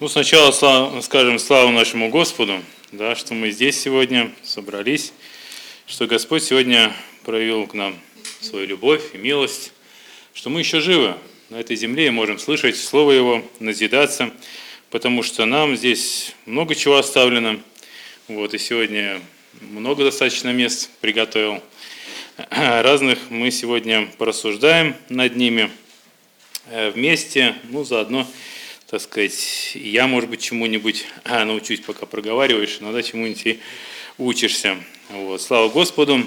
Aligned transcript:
Ну, 0.00 0.08
сначала 0.08 0.50
слава, 0.50 1.00
скажем 1.02 1.38
славу 1.38 1.70
нашему 1.70 2.08
Господу, 2.08 2.60
да, 2.90 3.14
что 3.14 3.32
мы 3.32 3.52
здесь 3.52 3.80
сегодня 3.80 4.32
собрались, 4.42 5.12
что 5.86 6.08
Господь 6.08 6.42
сегодня 6.42 6.92
проявил 7.24 7.68
к 7.68 7.74
нам 7.74 7.96
свою 8.40 8.66
любовь 8.66 9.14
и 9.14 9.18
милость, 9.18 9.72
что 10.34 10.50
мы 10.50 10.58
еще 10.58 10.80
живы 10.80 11.14
на 11.48 11.60
этой 11.60 11.76
земле 11.76 12.08
и 12.08 12.10
можем 12.10 12.40
слышать 12.40 12.76
Слово 12.76 13.12
Его, 13.12 13.44
назидаться, 13.60 14.32
потому 14.90 15.22
что 15.22 15.44
нам 15.44 15.76
здесь 15.76 16.34
много 16.44 16.74
чего 16.74 16.96
оставлено. 16.96 17.60
Вот, 18.26 18.52
и 18.52 18.58
сегодня 18.58 19.20
много 19.60 20.02
достаточно 20.02 20.52
мест 20.52 20.90
приготовил. 21.00 21.62
Разных 22.50 23.30
мы 23.30 23.52
сегодня 23.52 24.08
порассуждаем 24.18 24.96
над 25.08 25.36
ними 25.36 25.70
э, 26.66 26.90
вместе, 26.90 27.54
ну, 27.70 27.84
заодно 27.84 28.26
так 28.94 29.00
сказать, 29.00 29.72
я, 29.74 30.06
может 30.06 30.30
быть, 30.30 30.40
чему-нибудь 30.40 31.06
а, 31.24 31.44
научусь, 31.44 31.80
пока 31.80 32.06
проговариваешь, 32.06 32.78
иногда 32.80 33.02
чему-нибудь 33.02 33.58
учишься. 34.18 34.76
Вот. 35.08 35.42
Слава 35.42 35.68
Господу! 35.68 36.24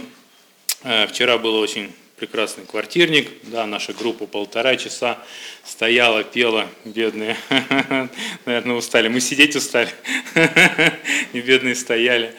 Э, 0.83 1.07
вчера 1.07 1.37
был 1.37 1.55
очень 1.55 1.93
прекрасный 2.17 2.65
квартирник, 2.65 3.29
да, 3.43 3.65
наша 3.65 3.93
группа 3.93 4.27
полтора 4.27 4.75
часа 4.75 5.17
стояла, 5.63 6.25
пела, 6.25 6.67
бедные, 6.83 7.37
наверное, 8.45 8.75
устали. 8.75 9.07
Мы 9.07 9.21
сидеть 9.21 9.55
устали, 9.55 9.89
и 11.31 11.39
бедные 11.39 11.73
стояли. 11.73 12.35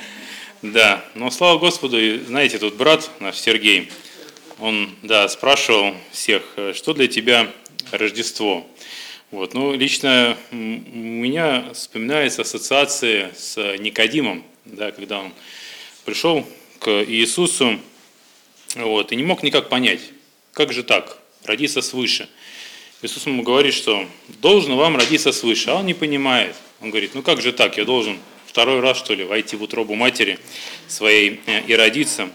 Да, 0.60 1.02
но 1.14 1.30
слава 1.30 1.58
Господу, 1.58 1.96
знаете, 2.26 2.58
тут 2.58 2.74
брат 2.74 3.08
наш 3.20 3.38
Сергей, 3.38 3.90
он, 4.58 4.94
да, 5.02 5.26
спрашивал 5.30 5.94
всех, 6.12 6.42
«Э, 6.56 6.74
что 6.74 6.92
для 6.92 7.08
тебя 7.08 7.50
Рождество? 7.92 8.66
Вот. 9.30 9.52
Ну, 9.52 9.74
лично 9.74 10.38
у 10.50 10.56
меня 10.56 11.70
вспоминаются 11.74 12.42
ассоциации 12.42 13.28
с 13.36 13.56
Никодимом, 13.78 14.42
да, 14.64 14.90
когда 14.90 15.20
он 15.20 15.32
пришел 16.06 16.46
к 16.78 17.04
Иисусу 17.04 17.78
вот, 18.74 19.12
и 19.12 19.16
не 19.16 19.22
мог 19.22 19.42
никак 19.42 19.68
понять, 19.68 20.00
как 20.52 20.72
же 20.72 20.82
так, 20.82 21.18
родиться 21.44 21.82
свыше. 21.82 22.28
Иисус 23.02 23.26
ему 23.26 23.42
говорит, 23.42 23.74
что 23.74 24.08
должен 24.40 24.74
вам 24.76 24.96
родиться 24.96 25.30
свыше, 25.32 25.70
а 25.70 25.74
он 25.76 25.86
не 25.86 25.94
понимает. 25.94 26.56
Он 26.80 26.88
говорит, 26.88 27.14
ну 27.14 27.22
как 27.22 27.42
же 27.42 27.52
так, 27.52 27.76
я 27.76 27.84
должен 27.84 28.18
второй 28.46 28.80
раз, 28.80 28.96
что 28.96 29.12
ли, 29.12 29.24
войти 29.24 29.56
в 29.56 29.62
утробу 29.62 29.94
матери 29.94 30.38
своей 30.86 31.40
э, 31.46 31.64
и 31.66 31.74
родиться. 31.74 32.30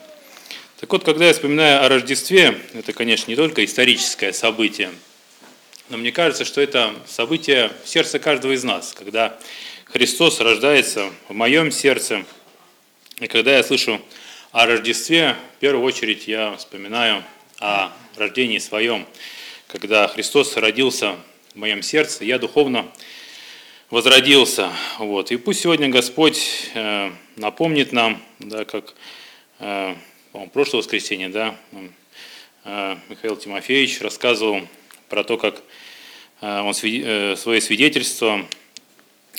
Так 0.80 0.91
вот, 0.91 1.03
когда 1.03 1.25
я 1.25 1.33
вспоминаю 1.33 1.83
о 1.83 1.89
Рождестве, 1.89 2.59
это, 2.73 2.94
конечно, 2.94 3.31
не 3.31 3.36
только 3.36 3.66
историческое 3.66 4.31
событие, 4.31 4.91
но 5.89 5.98
мне 5.98 6.12
кажется, 6.12 6.45
что 6.45 6.62
это 6.62 6.95
событие 7.06 7.72
в 7.84 7.89
сердце 7.89 8.17
каждого 8.17 8.53
из 8.53 8.64
нас, 8.64 8.94
когда 8.94 9.38
Христос 9.86 10.39
рождается 10.39 11.12
в 11.28 11.34
моем 11.34 11.72
сердце. 11.72 12.23
И 13.20 13.28
когда 13.28 13.58
я 13.58 13.64
слышу 13.64 14.02
о 14.52 14.66
Рождестве, 14.66 15.36
в 15.58 15.59
первую 15.59 15.86
очередь 15.86 16.28
я 16.28 16.56
вспоминаю 16.56 17.23
о 17.59 17.92
рождении 18.16 18.59
своем. 18.59 19.06
Когда 19.67 20.08
Христос 20.08 20.56
родился 20.58 21.17
в 21.54 21.58
моем 21.58 21.81
сердце, 21.81 22.23
я 22.23 22.39
духовно 22.39 22.89
возродился. 23.89 24.72
Вот. 25.00 25.31
И 25.31 25.38
пусть 25.38 25.61
сегодня 25.61 25.89
Господь 25.89 26.70
э, 26.73 27.11
напомнит 27.36 27.92
нам, 27.92 28.23
да, 28.39 28.64
как 28.66 28.94
э, 29.59 29.95
прошлое 30.54 30.81
воскресенье, 30.81 31.30
да, 31.30 31.56
э, 32.64 32.98
Михаил 33.09 33.36
Тимофеевич 33.36 34.02
рассказывал 34.02 34.67
про 35.14 35.23
то, 35.23 35.38
как 35.38 35.61
э, 36.42 36.61
он 36.61 36.73
э, 36.81 37.36
свое 37.38 37.61
свидетельство, 37.61 38.47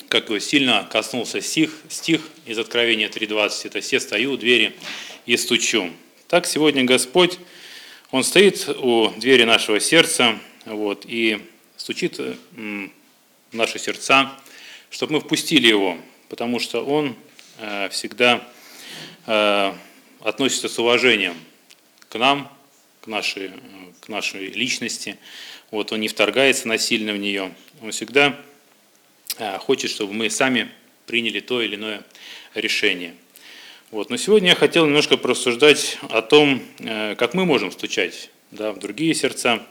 как 0.07 0.29
его 0.29 0.39
сильно 0.39 0.87
коснулся 0.89 1.41
стих, 1.41 1.75
стих 1.89 2.21
из 2.45 2.57
Откровения 2.57 3.09
3.20, 3.09 3.67
это 3.67 3.81
«Все 3.81 3.99
стою 3.99 4.31
у 4.31 4.37
двери 4.37 4.73
и 5.25 5.35
стучу». 5.35 5.91
Так 6.29 6.45
сегодня 6.45 6.85
Господь, 6.85 7.39
Он 8.11 8.23
стоит 8.23 8.69
у 8.69 9.09
двери 9.17 9.43
нашего 9.43 9.81
сердца 9.81 10.39
вот, 10.63 11.05
и 11.05 11.45
стучит 11.75 12.19
в 12.19 12.89
наши 13.51 13.77
сердца, 13.77 14.31
чтобы 14.89 15.15
мы 15.15 15.19
впустили 15.19 15.67
Его, 15.67 15.97
потому 16.29 16.61
что 16.61 16.85
Он 16.85 17.17
э, 17.59 17.89
всегда 17.89 18.47
относится 20.21 20.69
с 20.69 20.79
уважением 20.79 21.35
к 22.07 22.17
нам, 22.17 22.49
к 23.05 23.07
нашей, 23.07 23.51
к 24.01 24.09
нашей 24.09 24.47
личности, 24.47 25.17
вот, 25.71 25.91
он 25.91 26.01
не 26.01 26.07
вторгается 26.07 26.67
насильно 26.67 27.13
в 27.13 27.17
нее. 27.17 27.53
Он 27.81 27.91
всегда 27.91 28.39
а, 29.37 29.57
хочет, 29.57 29.91
чтобы 29.91 30.13
мы 30.13 30.29
сами 30.29 30.69
приняли 31.05 31.39
то 31.39 31.61
или 31.61 31.75
иное 31.75 32.03
решение. 32.53 33.13
Вот. 33.91 34.09
Но 34.09 34.17
сегодня 34.17 34.49
я 34.49 34.55
хотел 34.55 34.85
немножко 34.85 35.17
просуждать 35.17 35.97
о 36.09 36.21
том, 36.21 36.61
э, 36.79 37.15
как 37.15 37.33
мы 37.33 37.45
можем 37.45 37.71
стучать 37.71 38.29
да, 38.51 38.71
в 38.71 38.79
другие 38.79 39.13
сердца, 39.13 39.65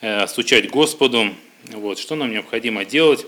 э, 0.00 0.26
стучать 0.26 0.70
Господу, 0.70 1.34
вот, 1.64 1.98
что 1.98 2.14
нам 2.14 2.30
необходимо 2.30 2.84
делать. 2.84 3.26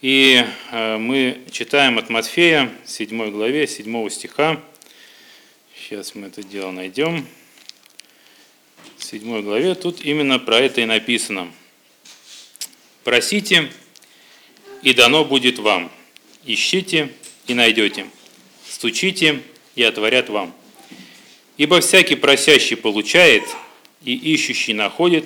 И 0.00 0.44
э, 0.70 0.96
мы 0.96 1.42
читаем 1.50 1.98
от 1.98 2.08
Матфея, 2.08 2.70
7 2.86 3.30
главе, 3.30 3.66
7 3.66 4.08
стиха. 4.08 4.60
Сейчас 5.76 6.14
мы 6.14 6.28
это 6.28 6.42
дело 6.42 6.70
найдем. 6.70 7.26
7 9.10 9.40
главе, 9.40 9.74
тут 9.74 10.02
именно 10.02 10.38
про 10.38 10.58
это 10.58 10.82
и 10.82 10.84
написано. 10.84 11.50
«Просите, 13.04 13.72
и 14.82 14.92
дано 14.92 15.24
будет 15.24 15.58
вам. 15.58 15.90
Ищите, 16.44 17.10
и 17.46 17.54
найдете. 17.54 18.04
Стучите, 18.68 19.40
и 19.76 19.82
отворят 19.82 20.28
вам. 20.28 20.52
Ибо 21.56 21.80
всякий 21.80 22.16
просящий 22.16 22.76
получает, 22.76 23.44
и 24.04 24.12
ищущий 24.14 24.74
находит, 24.74 25.24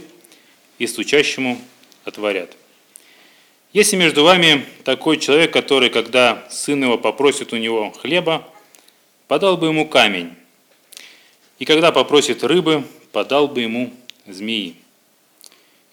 и 0.78 0.86
стучащему 0.86 1.60
отворят». 2.04 2.56
Если 3.72 3.96
между 3.96 4.22
вами 4.22 4.64
такой 4.84 5.18
человек, 5.18 5.52
который, 5.52 5.90
когда 5.90 6.46
сын 6.52 6.80
его 6.80 6.98
попросит 6.98 7.52
у 7.52 7.56
него 7.56 7.90
хлеба, 7.90 8.48
подал 9.26 9.56
бы 9.56 9.66
ему 9.66 9.88
камень, 9.88 10.30
и 11.58 11.64
когда 11.64 11.90
попросит 11.90 12.44
рыбы, 12.44 12.84
подал 13.12 13.48
бы 13.48 13.60
ему 13.60 13.92
змеи. 14.26 14.76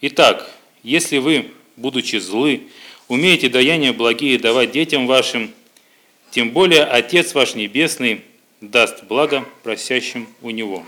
Итак, 0.00 0.50
если 0.82 1.18
вы, 1.18 1.50
будучи 1.76 2.16
злы, 2.16 2.68
умеете 3.08 3.48
даяния 3.48 3.92
благие 3.92 4.38
давать 4.38 4.72
детям 4.72 5.06
вашим, 5.06 5.52
тем 6.30 6.50
более 6.50 6.84
Отец 6.84 7.34
ваш 7.34 7.54
Небесный 7.54 8.22
даст 8.60 9.04
благо 9.04 9.46
просящим 9.62 10.28
у 10.42 10.50
Него. 10.50 10.86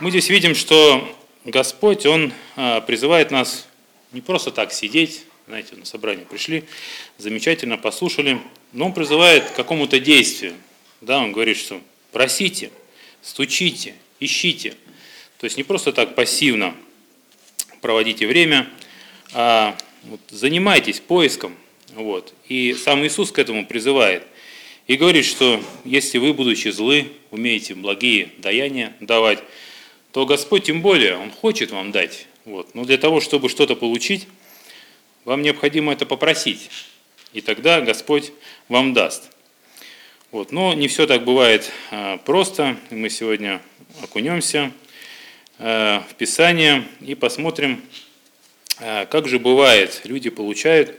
Мы 0.00 0.10
здесь 0.10 0.28
видим, 0.28 0.54
что 0.54 1.08
Господь, 1.44 2.06
Он 2.06 2.32
а, 2.56 2.80
призывает 2.80 3.30
нас 3.30 3.68
не 4.12 4.20
просто 4.20 4.50
так 4.50 4.72
сидеть, 4.72 5.24
знаете, 5.46 5.76
на 5.76 5.84
собрание 5.84 6.26
пришли, 6.26 6.64
замечательно 7.18 7.78
послушали, 7.78 8.40
но 8.72 8.86
Он 8.86 8.94
призывает 8.94 9.50
к 9.50 9.54
какому-то 9.54 10.00
действию. 10.00 10.54
Да, 11.00 11.18
Он 11.18 11.32
говорит, 11.32 11.56
что 11.56 11.80
просите, 12.10 12.70
стучите, 13.22 13.94
ищите. 14.24 14.74
То 15.38 15.44
есть 15.44 15.56
не 15.56 15.62
просто 15.62 15.92
так 15.92 16.14
пассивно 16.14 16.74
проводите 17.80 18.26
время, 18.26 18.68
а 19.32 19.76
вот, 20.04 20.20
занимайтесь 20.30 21.00
поиском. 21.00 21.56
Вот. 21.94 22.32
И 22.48 22.74
сам 22.74 23.04
Иисус 23.04 23.32
к 23.32 23.38
этому 23.38 23.66
призывает. 23.66 24.24
И 24.86 24.96
говорит, 24.96 25.24
что 25.24 25.62
если 25.84 26.18
вы, 26.18 26.32
будучи 26.32 26.68
злы, 26.68 27.12
умеете 27.30 27.74
благие 27.74 28.30
даяния 28.38 28.96
давать, 29.00 29.42
то 30.12 30.26
Господь 30.26 30.64
тем 30.64 30.82
более, 30.82 31.16
Он 31.16 31.30
хочет 31.30 31.70
вам 31.70 31.92
дать. 31.92 32.26
Вот. 32.44 32.74
Но 32.74 32.84
для 32.84 32.98
того, 32.98 33.20
чтобы 33.20 33.48
что-то 33.48 33.76
получить, 33.76 34.26
вам 35.24 35.42
необходимо 35.42 35.92
это 35.92 36.06
попросить. 36.06 36.70
И 37.32 37.40
тогда 37.40 37.80
Господь 37.80 38.32
вам 38.68 38.92
даст. 38.92 39.30
Вот. 40.32 40.50
Но 40.50 40.72
не 40.72 40.88
все 40.88 41.06
так 41.06 41.24
бывает 41.24 41.70
а, 41.90 42.16
просто. 42.16 42.78
Мы 42.88 43.10
сегодня 43.10 43.60
окунемся 44.02 44.72
э, 45.58 46.00
в 46.08 46.14
Писание 46.14 46.84
и 47.02 47.14
посмотрим, 47.14 47.82
э, 48.80 49.04
как 49.04 49.28
же 49.28 49.38
бывает, 49.38 50.00
люди 50.04 50.30
получают 50.30 50.98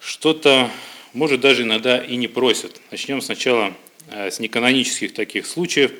что-то, 0.00 0.70
может 1.14 1.40
даже 1.40 1.62
иногда 1.62 1.96
и 1.96 2.16
не 2.16 2.28
просят. 2.28 2.78
Начнем 2.90 3.22
сначала 3.22 3.72
с 4.10 4.38
неканонических 4.38 5.14
таких 5.14 5.46
случаев, 5.46 5.90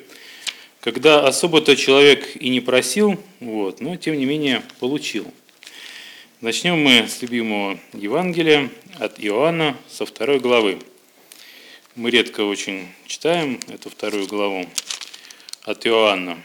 когда 0.79 1.25
особо-то 1.25 1.75
человек 1.75 2.35
и 2.35 2.49
не 2.49 2.61
просил, 2.61 3.19
вот, 3.39 3.81
но 3.81 3.95
тем 3.95 4.15
не 4.15 4.25
менее 4.25 4.61
получил. 4.79 5.25
Начнем 6.39 6.79
мы 6.79 7.07
с 7.07 7.19
любимого 7.23 7.79
Евангелия 7.93 8.69
от 8.99 9.19
Иоанна 9.19 9.75
со 9.89 10.05
второй 10.05 10.39
главы. 10.39 10.77
Мы 11.95 12.09
редко 12.09 12.45
очень 12.45 12.87
читаем 13.05 13.59
эту 13.67 13.89
вторую 13.89 14.25
главу 14.25 14.65
от 15.63 15.85
Иоанна. 15.85 16.41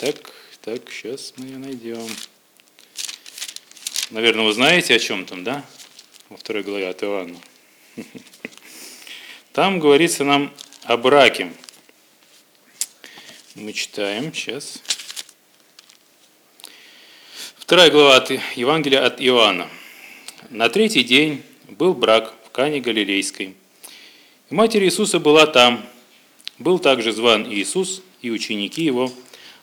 Так, 0.00 0.32
так, 0.62 0.90
сейчас 0.90 1.34
мы 1.36 1.44
ее 1.44 1.58
найдем. 1.58 2.08
Наверное, 4.08 4.46
вы 4.46 4.54
знаете, 4.54 4.94
о 4.94 4.98
чем 4.98 5.26
там, 5.26 5.44
да? 5.44 5.66
во 6.30 6.38
второй 6.38 6.62
главе 6.62 6.88
от 6.88 7.02
Иоанна. 7.02 7.38
Там 9.52 9.80
говорится 9.80 10.24
нам 10.24 10.50
о 10.84 10.96
браке. 10.96 11.52
Мы 13.54 13.74
читаем 13.74 14.32
сейчас. 14.32 14.82
Вторая 17.58 17.90
глава 17.90 18.16
от 18.16 18.30
Евангелия 18.56 19.04
от 19.04 19.20
Иоанна. 19.20 19.68
На 20.48 20.70
третий 20.70 21.04
день 21.04 21.42
был 21.68 21.92
брак 21.92 22.32
в 22.46 22.50
Кане 22.50 22.80
Галилейской. 22.80 23.56
И 24.48 24.54
матерь 24.54 24.84
Иисуса 24.84 25.18
была 25.18 25.44
там. 25.46 25.84
Был 26.60 26.78
также 26.78 27.10
зван 27.10 27.52
Иисус 27.52 28.00
и 28.22 28.30
ученики 28.30 28.84
его 28.84 29.10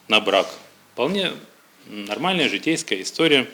на 0.10 0.20
брак. 0.20 0.54
Вполне 0.92 1.32
нормальная 1.88 2.50
житейская 2.50 3.02
история. 3.02 3.50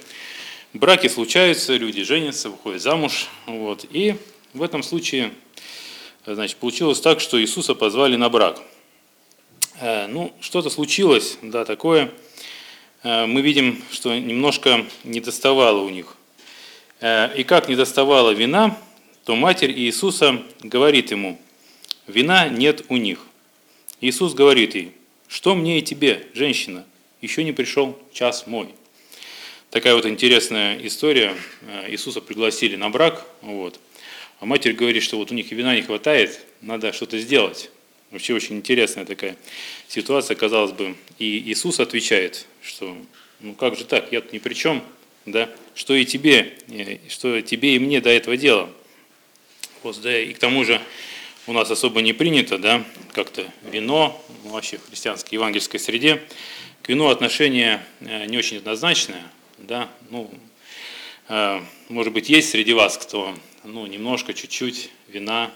Браки 0.74 1.08
случаются, 1.08 1.78
люди 1.78 2.02
женятся, 2.02 2.50
выходят 2.50 2.82
замуж. 2.82 3.28
Вот. 3.46 3.86
И 3.92 4.16
в 4.56 4.64
этом 4.64 4.82
случае 4.82 5.32
значит, 6.26 6.58
получилось 6.58 7.00
так, 7.00 7.20
что 7.20 7.40
Иисуса 7.40 7.76
позвали 7.76 8.16
на 8.16 8.30
брак. 8.30 8.60
Э, 9.80 10.08
ну, 10.08 10.34
что-то 10.42 10.72
случилось, 10.72 11.38
да, 11.44 11.64
такое. 11.64 12.12
Э, 13.04 13.28
мы 13.28 13.42
видим, 13.42 13.84
что 13.92 14.18
немножко 14.18 14.84
недоставало 15.04 15.82
у 15.82 15.90
них. 15.90 16.16
Э, 17.02 17.30
и 17.38 17.44
как 17.44 17.70
недоставало 17.70 18.32
вина, 18.32 18.76
то 19.30 19.36
матерь 19.36 19.72
Иисуса 19.80 20.42
говорит 20.64 21.12
ему, 21.12 21.40
вина 22.08 22.50
нет 22.50 22.86
у 22.90 22.98
них. 22.98 23.20
Иисус 24.02 24.34
говорит 24.34 24.74
ей, 24.74 24.92
что 25.28 25.54
мне 25.54 25.78
и 25.78 25.82
тебе, 25.84 26.26
женщина, 26.34 26.84
еще 27.22 27.44
не 27.44 27.52
пришел 27.52 27.96
час 28.12 28.48
мой. 28.48 28.70
Такая 29.70 29.94
вот 29.94 30.08
интересная 30.08 30.80
история. 30.84 31.36
Иисуса 31.90 32.22
пригласили 32.22 32.76
на 32.76 32.90
брак, 32.90 33.24
вот. 33.44 33.80
а 34.40 34.48
матерь 34.48 34.74
говорит, 34.74 35.04
что 35.04 35.18
вот 35.18 35.30
у 35.30 35.36
них 35.36 35.52
вина 35.52 35.76
не 35.76 35.84
хватает, 35.84 36.44
надо 36.62 36.92
что-то 36.92 37.20
сделать. 37.20 37.70
Вообще 38.10 38.34
очень 38.34 38.56
интересная 38.56 39.06
такая 39.06 39.38
ситуация, 39.88 40.34
казалось 40.34 40.72
бы. 40.72 40.96
И 41.20 41.38
Иисус 41.52 41.80
отвечает, 41.80 42.48
что 42.64 42.98
ну 43.42 43.54
как 43.54 43.78
же 43.78 43.86
так, 43.86 44.12
я 44.12 44.22
тут 44.22 44.34
ни 44.34 44.40
при 44.40 44.56
чем, 44.56 44.84
да, 45.28 45.52
что 45.76 45.94
и 45.94 46.04
тебе, 46.04 46.58
что 47.10 47.40
тебе 47.44 47.76
и 47.76 47.80
мне 47.80 48.02
до 48.02 48.10
этого 48.10 48.36
дела. 48.36 48.72
Вот, 49.84 50.00
да, 50.02 50.20
и 50.20 50.34
к 50.34 50.40
тому 50.40 50.66
же 50.66 50.82
у 51.48 51.54
нас 51.54 51.72
особо 51.72 52.02
не 52.02 52.14
принято, 52.14 52.58
да, 52.58 52.84
как-то 53.14 53.46
вино, 53.72 54.22
ну, 54.44 54.52
вообще 54.52 54.78
в 54.78 54.88
христианской 54.88 55.36
евангельской 55.36 55.80
среде, 55.80 56.22
к 56.82 56.90
вину 56.90 57.08
отношение 57.08 57.84
э, 58.02 58.26
не 58.26 58.38
очень 58.38 58.58
однозначное, 58.58 59.24
да, 59.58 59.90
ну, 60.10 60.30
э, 61.30 61.62
может 61.88 62.14
быть, 62.14 62.30
есть 62.30 62.50
среди 62.50 62.74
вас, 62.74 62.98
кто, 62.98 63.34
ну, 63.64 63.86
немножко, 63.86 64.34
чуть-чуть 64.34 64.90
вина, 65.08 65.50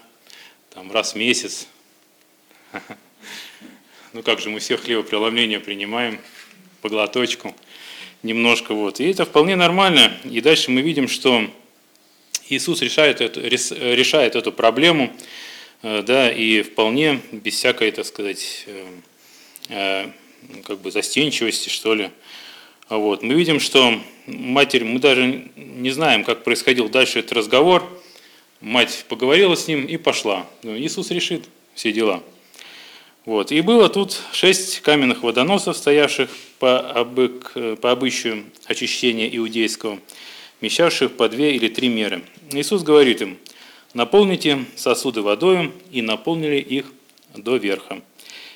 там, 0.74 0.92
раз 0.92 1.14
в 1.14 1.18
месяц, 1.18 1.68
ну 4.14 4.24
как 4.24 4.40
же, 4.40 4.50
мы 4.50 4.60
все 4.60 4.78
хлебопреломления 4.78 5.60
принимаем 5.60 6.20
по 6.82 6.90
глоточку, 6.90 7.56
немножко 8.24 8.74
вот. 8.74 9.00
И 9.00 9.10
это 9.10 9.26
вполне 9.26 9.56
нормально. 9.56 10.18
И 10.24 10.42
дальше 10.42 10.72
мы 10.72 10.82
видим, 10.82 11.08
что 11.08 11.50
Иисус 12.50 12.82
решает 12.82 13.22
эту, 13.22 13.42
решает 13.42 14.36
эту 14.36 14.52
проблему, 14.52 15.12
э, 15.82 16.04
да, 16.06 16.32
и 16.32 16.62
вполне 16.62 17.22
без 17.32 17.56
всякой, 17.56 17.92
так 17.92 18.06
сказать, 18.06 18.66
э, 18.68 18.86
э, 19.70 20.08
как 20.66 20.80
бы 20.82 20.92
застенчивости, 20.92 21.70
что 21.70 21.96
ли. 21.96 22.10
Вот. 22.90 23.24
Мы 23.24 23.34
видим, 23.36 23.60
что 23.60 24.00
матерь, 24.28 24.84
мы 24.84 25.00
даже 25.00 25.50
не 25.56 25.92
знаем, 25.92 26.24
как 26.24 26.44
происходил 26.44 26.90
дальше 26.90 27.20
этот 27.20 27.34
разговор. 27.34 27.84
Мать 28.60 29.06
поговорила 29.08 29.56
с 29.56 29.68
ним 29.68 29.86
и 29.86 29.98
пошла. 29.98 30.46
Иисус 30.64 31.12
решит 31.12 31.46
все 31.76 31.92
дела. 31.92 32.22
Вот. 33.26 33.52
И 33.54 33.62
было 33.62 33.88
тут 33.88 34.20
шесть 34.34 34.82
каменных 34.82 35.24
водоносов, 35.24 35.78
стоявших 35.78 36.30
по, 36.60 36.80
обык, 36.80 37.54
по 37.82 37.92
обычаю 37.92 38.46
очищения 38.66 39.30
иудейского, 39.34 40.00
вмещавших 40.64 41.18
по 41.18 41.28
две 41.28 41.58
или 41.58 41.68
три 41.68 41.90
меры. 41.90 42.24
Иисус 42.54 42.84
говорит 42.84 43.22
им, 43.22 43.38
наполните 43.94 44.64
сосуды 44.78 45.22
водою, 45.22 45.74
и 45.92 46.02
наполнили 46.02 46.56
их 46.56 46.86
до 47.36 47.58
верха. 47.58 48.02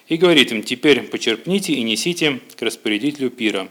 И 0.07 0.15
говорит 0.15 0.53
им, 0.53 0.63
теперь 0.63 1.01
почерпните 1.01 1.73
и 1.73 1.81
несите 1.81 2.39
к 2.55 2.61
распорядителю 2.61 3.29
пира. 3.29 3.67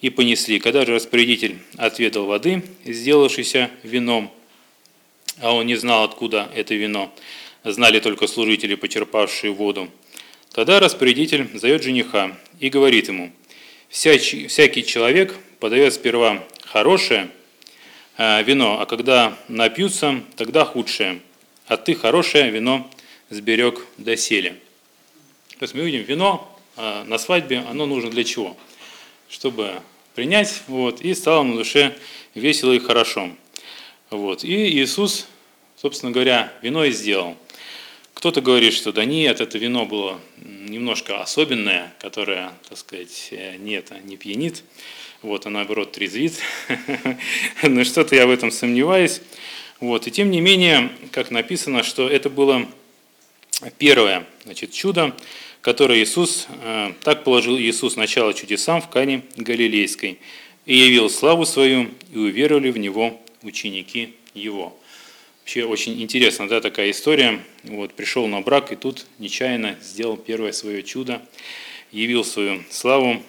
И 0.00 0.08
понесли. 0.08 0.58
Когда 0.58 0.86
же 0.86 0.94
распорядитель 0.94 1.58
отведал 1.76 2.24
воды, 2.24 2.62
сделавшейся 2.86 3.70
вином, 3.82 4.32
а 5.42 5.54
он 5.54 5.66
не 5.66 5.76
знал, 5.76 6.04
откуда 6.04 6.50
это 6.54 6.74
вино, 6.74 7.12
знали 7.62 8.00
только 8.00 8.26
служители, 8.26 8.74
почерпавшие 8.74 9.52
воду, 9.52 9.90
Тогда 10.52 10.80
распорядитель 10.80 11.46
зовет 11.54 11.84
жениха 11.84 12.36
и 12.58 12.70
говорит 12.70 13.06
ему, 13.06 13.30
всякий, 13.90 14.84
человек 14.84 15.36
подает 15.60 15.94
сперва 15.94 16.42
хорошее 16.64 17.30
вино, 18.42 18.80
а 18.80 18.86
когда 18.86 19.36
напьются, 19.48 20.22
тогда 20.36 20.64
худшее. 20.64 21.20
А 21.66 21.76
ты 21.76 21.94
хорошее 21.94 22.50
вино 22.50 22.90
сберег 23.30 23.86
доселе. 23.96 24.56
То 25.58 25.64
есть 25.64 25.74
мы 25.74 25.82
видим, 25.82 26.02
вино 26.02 26.58
э, 26.76 27.04
на 27.04 27.18
свадьбе, 27.18 27.64
оно 27.68 27.86
нужно 27.86 28.10
для 28.10 28.24
чего? 28.24 28.56
Чтобы 29.28 29.80
принять, 30.14 30.62
вот, 30.66 31.00
и 31.00 31.14
стало 31.14 31.44
на 31.44 31.56
душе 31.56 31.96
весело 32.34 32.72
и 32.72 32.78
хорошо. 32.78 33.30
Вот. 34.10 34.44
И 34.44 34.68
Иисус, 34.68 35.26
собственно 35.76 36.12
говоря, 36.12 36.52
вино 36.62 36.84
и 36.84 36.90
сделал– 36.90 37.36
кто-то 38.20 38.42
говорит, 38.42 38.74
что 38.74 38.92
да 38.92 39.06
нет, 39.06 39.40
это 39.40 39.56
вино 39.56 39.86
было 39.86 40.20
немножко 40.36 41.22
особенное, 41.22 41.94
которое, 41.98 42.52
так 42.68 42.76
сказать, 42.76 43.28
э, 43.30 43.56
нет, 43.56 43.92
не 44.04 44.18
пьянит, 44.18 44.62
вот, 45.22 45.46
а 45.46 45.50
наоборот 45.50 45.92
трезвит. 45.92 46.34
Но 47.62 47.82
что-то 47.82 48.14
я 48.14 48.26
в 48.26 48.30
этом 48.30 48.50
сомневаюсь. 48.50 49.22
Вот. 49.80 50.06
И 50.06 50.10
тем 50.10 50.30
не 50.30 50.42
менее, 50.42 50.90
как 51.12 51.30
написано, 51.30 51.82
что 51.82 52.10
это 52.10 52.28
было 52.28 52.68
первое 53.78 54.26
значит, 54.44 54.72
чудо, 54.72 55.16
которое 55.62 56.02
Иисус, 56.02 56.46
э, 56.62 56.92
так 57.02 57.24
положил 57.24 57.56
Иисус 57.56 57.96
начало 57.96 58.34
чудесам 58.34 58.82
в 58.82 58.90
Кане 58.90 59.22
Галилейской, 59.36 60.18
и 60.66 60.76
явил 60.76 61.08
славу 61.08 61.46
свою, 61.46 61.88
и 62.12 62.18
уверовали 62.18 62.70
в 62.70 62.76
Него 62.76 63.18
ученики 63.40 64.14
Его. 64.34 64.78
Вообще 65.50 65.64
очень 65.64 66.00
интересно, 66.00 66.48
да, 66.48 66.60
такая 66.60 66.92
история. 66.92 67.40
Вот, 67.64 67.94
пришел 67.94 68.28
на 68.28 68.40
брак 68.40 68.70
и 68.70 68.76
тут 68.76 69.04
нечаянно 69.18 69.76
сделал 69.82 70.16
первое 70.16 70.52
свое 70.52 70.84
чудо, 70.84 71.20
явил 71.90 72.22
свою 72.22 72.62
славу. 72.70 73.20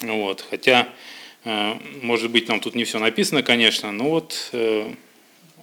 Вот, 0.00 0.42
хотя, 0.48 0.88
э, 1.44 1.74
может 2.00 2.30
быть, 2.30 2.48
нам 2.48 2.60
тут 2.60 2.74
не 2.74 2.84
все 2.84 2.98
написано, 2.98 3.42
конечно, 3.42 3.92
но 3.92 4.08
вот 4.08 4.48
э, 4.52 4.90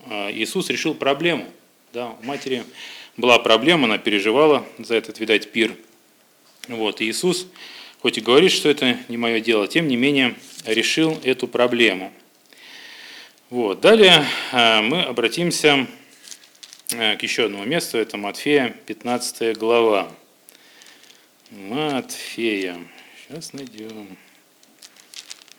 э, 0.06 0.32
Иисус 0.34 0.70
решил 0.70 0.94
проблему. 0.94 1.48
Да, 1.94 2.16
у 2.22 2.26
матери 2.28 2.64
была 3.18 3.40
проблема, 3.40 3.86
она 3.86 3.98
переживала 3.98 4.64
за 4.78 4.94
этот, 4.94 5.20
видать, 5.20 5.52
пир. 5.52 5.76
Вот, 6.68 7.02
Иисус, 7.02 7.48
хоть 8.04 8.20
и 8.20 8.22
говорит, 8.22 8.52
что 8.52 8.70
это 8.70 9.00
не 9.08 9.18
мое 9.18 9.40
дело, 9.40 9.68
тем 9.68 9.88
не 9.88 9.98
менее 9.98 10.36
решил 10.64 11.20
эту 11.24 11.48
проблему. 11.48 12.14
Вот. 13.52 13.82
Далее 13.82 14.26
э, 14.54 14.82
мы 14.82 15.04
обратимся 15.04 15.86
э, 16.92 17.18
к 17.18 17.22
еще 17.22 17.48
одному 17.48 17.66
месту, 17.66 17.98
это 17.98 18.16
Матфея, 18.16 18.74
15 18.86 19.58
глава. 19.58 20.10
Матфея, 21.50 22.78
сейчас 23.28 23.52
найдем. 23.52 24.18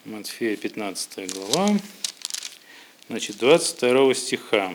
Матфея, 0.06 0.56
15 0.56 1.34
глава, 1.34 1.76
значит, 3.11 3.37
22 3.37 4.14
стиха. 4.14 4.72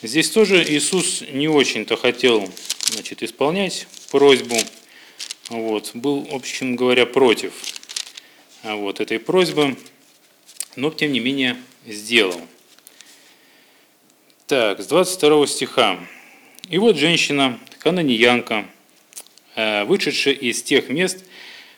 Здесь 0.00 0.30
тоже 0.30 0.64
Иисус 0.64 1.20
не 1.30 1.46
очень-то 1.46 1.98
хотел 1.98 2.50
значит, 2.90 3.22
исполнять 3.22 3.86
просьбу, 4.10 4.56
вот, 5.50 5.90
был, 5.92 6.22
в 6.22 6.34
общем 6.34 6.74
говоря, 6.74 7.04
против 7.04 7.52
вот 8.76 9.00
этой 9.00 9.18
просьбы, 9.18 9.76
но 10.76 10.90
тем 10.90 11.12
не 11.12 11.20
менее 11.20 11.56
сделал. 11.86 12.40
Так, 14.46 14.80
с 14.80 14.86
22 14.86 15.46
стиха. 15.46 15.98
«И 16.70 16.78
вот 16.78 16.96
женщина, 16.96 17.58
канониянка, 17.80 18.66
э, 19.54 19.84
вышедшая 19.84 20.34
из 20.34 20.62
тех 20.62 20.88
мест, 20.88 21.24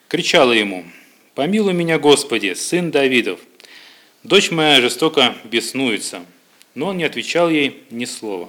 кричала 0.08 0.52
ему, 0.52 0.84
«Помилуй 1.34 1.72
меня, 1.72 1.98
Господи, 1.98 2.54
сын 2.54 2.90
Давидов! 2.90 3.40
Дочь 4.22 4.50
моя 4.50 4.80
жестоко 4.80 5.34
беснуется». 5.44 6.24
Но 6.74 6.86
он 6.88 6.98
не 6.98 7.04
отвечал 7.04 7.50
ей 7.50 7.82
ни 7.90 8.04
слова. 8.04 8.48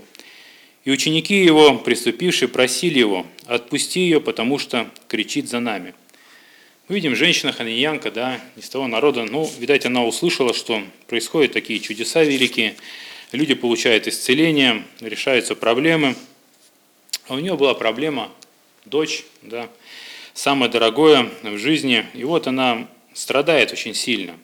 И 0.84 0.92
ученики 0.92 1.44
его, 1.44 1.78
приступившие, 1.80 2.48
просили 2.48 3.00
его, 3.00 3.26
«Отпусти 3.46 4.02
ее, 4.02 4.22
потому 4.22 4.60
что 4.60 4.90
кричит 5.08 5.50
за 5.50 5.60
нами». 5.60 5.94
Видим 6.92 7.16
женщина 7.16 7.54
ханьянка, 7.54 8.12
да, 8.12 8.42
из 8.58 8.68
того 8.68 8.86
народа, 8.86 9.24
ну, 9.24 9.50
видать, 9.60 9.86
она 9.86 10.04
услышала, 10.04 10.54
что 10.54 10.84
происходят 11.08 11.54
такие 11.54 11.80
чудеса 11.80 12.22
великие, 12.24 12.76
люди 13.32 13.54
получают 13.54 14.08
исцеление, 14.08 14.84
решаются 15.00 15.56
проблемы. 15.56 16.18
А 17.30 17.36
у 17.36 17.40
нее 17.40 17.56
была 17.56 17.76
проблема, 17.76 18.30
дочь, 18.84 19.24
да, 19.42 19.70
самое 20.34 20.70
дорогое 20.70 21.30
в 21.44 21.58
жизни, 21.58 22.06
и 22.14 22.26
вот 22.26 22.48
она 22.48 22.90
страдает 23.14 23.72
очень 23.72 23.94
сильно. 23.94 24.38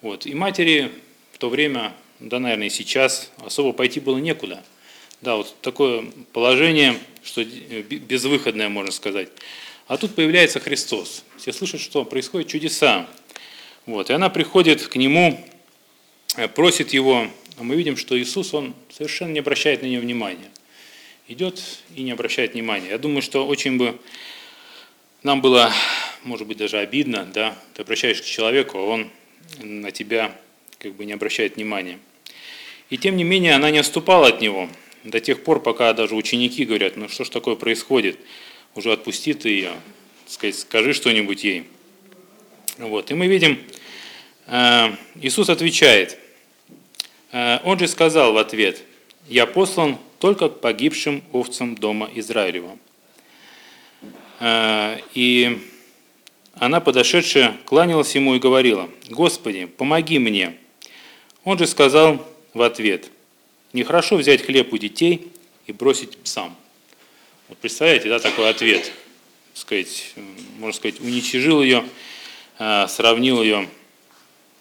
Вот. 0.00 0.24
И 0.24 0.32
матери 0.32 0.90
в 1.32 1.38
то 1.38 1.50
время, 1.50 1.92
да, 2.18 2.38
наверное, 2.38 2.68
и 2.68 2.70
сейчас 2.70 3.30
особо 3.44 3.74
пойти 3.74 4.00
было 4.00 4.16
некуда. 4.16 4.64
Да, 5.20 5.36
вот 5.36 5.54
такое 5.60 6.06
положение, 6.32 6.98
что 7.22 7.44
безвыходное, 7.44 8.70
можно 8.70 8.90
сказать. 8.90 9.28
А 9.86 9.98
тут 9.98 10.14
появляется 10.14 10.60
Христос. 10.60 11.24
Все 11.36 11.52
слышат, 11.52 11.80
что 11.80 12.04
происходят 12.04 12.48
чудеса. 12.48 13.06
Вот. 13.84 14.08
И 14.08 14.14
она 14.14 14.30
приходит 14.30 14.86
к 14.86 14.96
Нему, 14.96 15.46
э, 16.36 16.48
просит 16.48 16.94
Его, 16.94 17.28
а 17.58 17.62
мы 17.62 17.76
видим, 17.76 17.96
что 17.96 18.18
Иисус, 18.18 18.54
Он 18.54 18.74
совершенно 18.90 19.32
не 19.32 19.40
обращает 19.40 19.82
на 19.82 19.86
нее 19.86 20.00
внимания. 20.00 20.50
Идет 21.28 21.62
и 21.94 22.02
не 22.02 22.12
обращает 22.12 22.54
внимания. 22.54 22.90
Я 22.90 22.98
думаю, 22.98 23.20
что 23.20 23.46
очень 23.46 23.76
бы 23.76 23.98
нам 25.22 25.40
было, 25.42 25.72
может 26.22 26.46
быть, 26.46 26.58
даже 26.58 26.78
обидно, 26.78 27.24
да, 27.24 27.56
ты 27.74 27.82
обращаешься 27.82 28.22
к 28.22 28.26
человеку, 28.26 28.78
а 28.78 28.82
он 28.82 29.10
на 29.58 29.90
тебя 29.90 30.34
как 30.78 30.94
бы 30.94 31.04
не 31.04 31.12
обращает 31.12 31.56
внимания. 31.56 31.98
И 32.90 32.96
тем 32.96 33.16
не 33.16 33.24
менее 33.24 33.54
она 33.54 33.70
не 33.70 33.78
отступала 33.78 34.28
от 34.28 34.40
него 34.40 34.68
до 35.02 35.20
тех 35.20 35.42
пор, 35.42 35.62
пока 35.62 35.92
даже 35.92 36.14
ученики 36.14 36.64
говорят, 36.64 36.96
ну 36.96 37.08
что 37.08 37.24
ж 37.24 37.28
такое 37.30 37.54
происходит, 37.54 38.18
уже 38.74 38.92
отпусти 38.92 39.34
ты 39.34 39.48
ее, 39.48 39.72
сказать, 40.26 40.58
скажи 40.58 40.92
что-нибудь 40.92 41.44
ей. 41.44 41.64
Вот. 42.78 43.10
И 43.10 43.14
мы 43.14 43.26
видим, 43.26 43.58
э, 44.46 44.90
Иисус 45.20 45.48
отвечает, 45.48 46.18
э, 47.32 47.58
он 47.64 47.78
же 47.78 47.86
сказал 47.86 48.32
в 48.32 48.38
ответ, 48.38 48.82
я 49.28 49.46
послан 49.46 49.98
только 50.18 50.48
к 50.48 50.60
погибшим 50.60 51.22
овцам 51.32 51.74
дома 51.76 52.10
Израилева. 52.14 52.76
Э, 54.40 54.98
и 55.14 55.60
она, 56.54 56.80
подошедшая, 56.80 57.56
кланялась 57.64 58.14
ему 58.14 58.34
и 58.34 58.38
говорила, 58.38 58.88
«Господи, 59.08 59.66
помоги 59.66 60.18
мне». 60.18 60.56
Он 61.44 61.58
же 61.58 61.66
сказал 61.66 62.26
в 62.54 62.62
ответ, 62.62 63.10
«Нехорошо 63.72 64.16
взять 64.16 64.42
хлеб 64.42 64.72
у 64.72 64.78
детей 64.78 65.32
и 65.66 65.72
бросить 65.72 66.16
псам». 66.18 66.56
Вот 67.48 67.58
представляете, 67.58 68.08
да, 68.08 68.18
такой 68.18 68.48
ответ, 68.48 68.90
сказать, 69.52 70.14
можно 70.58 70.74
сказать, 70.74 70.98
уничижил 71.00 71.62
ее, 71.62 71.84
э, 72.58 72.86
сравнил 72.88 73.42
ее, 73.42 73.68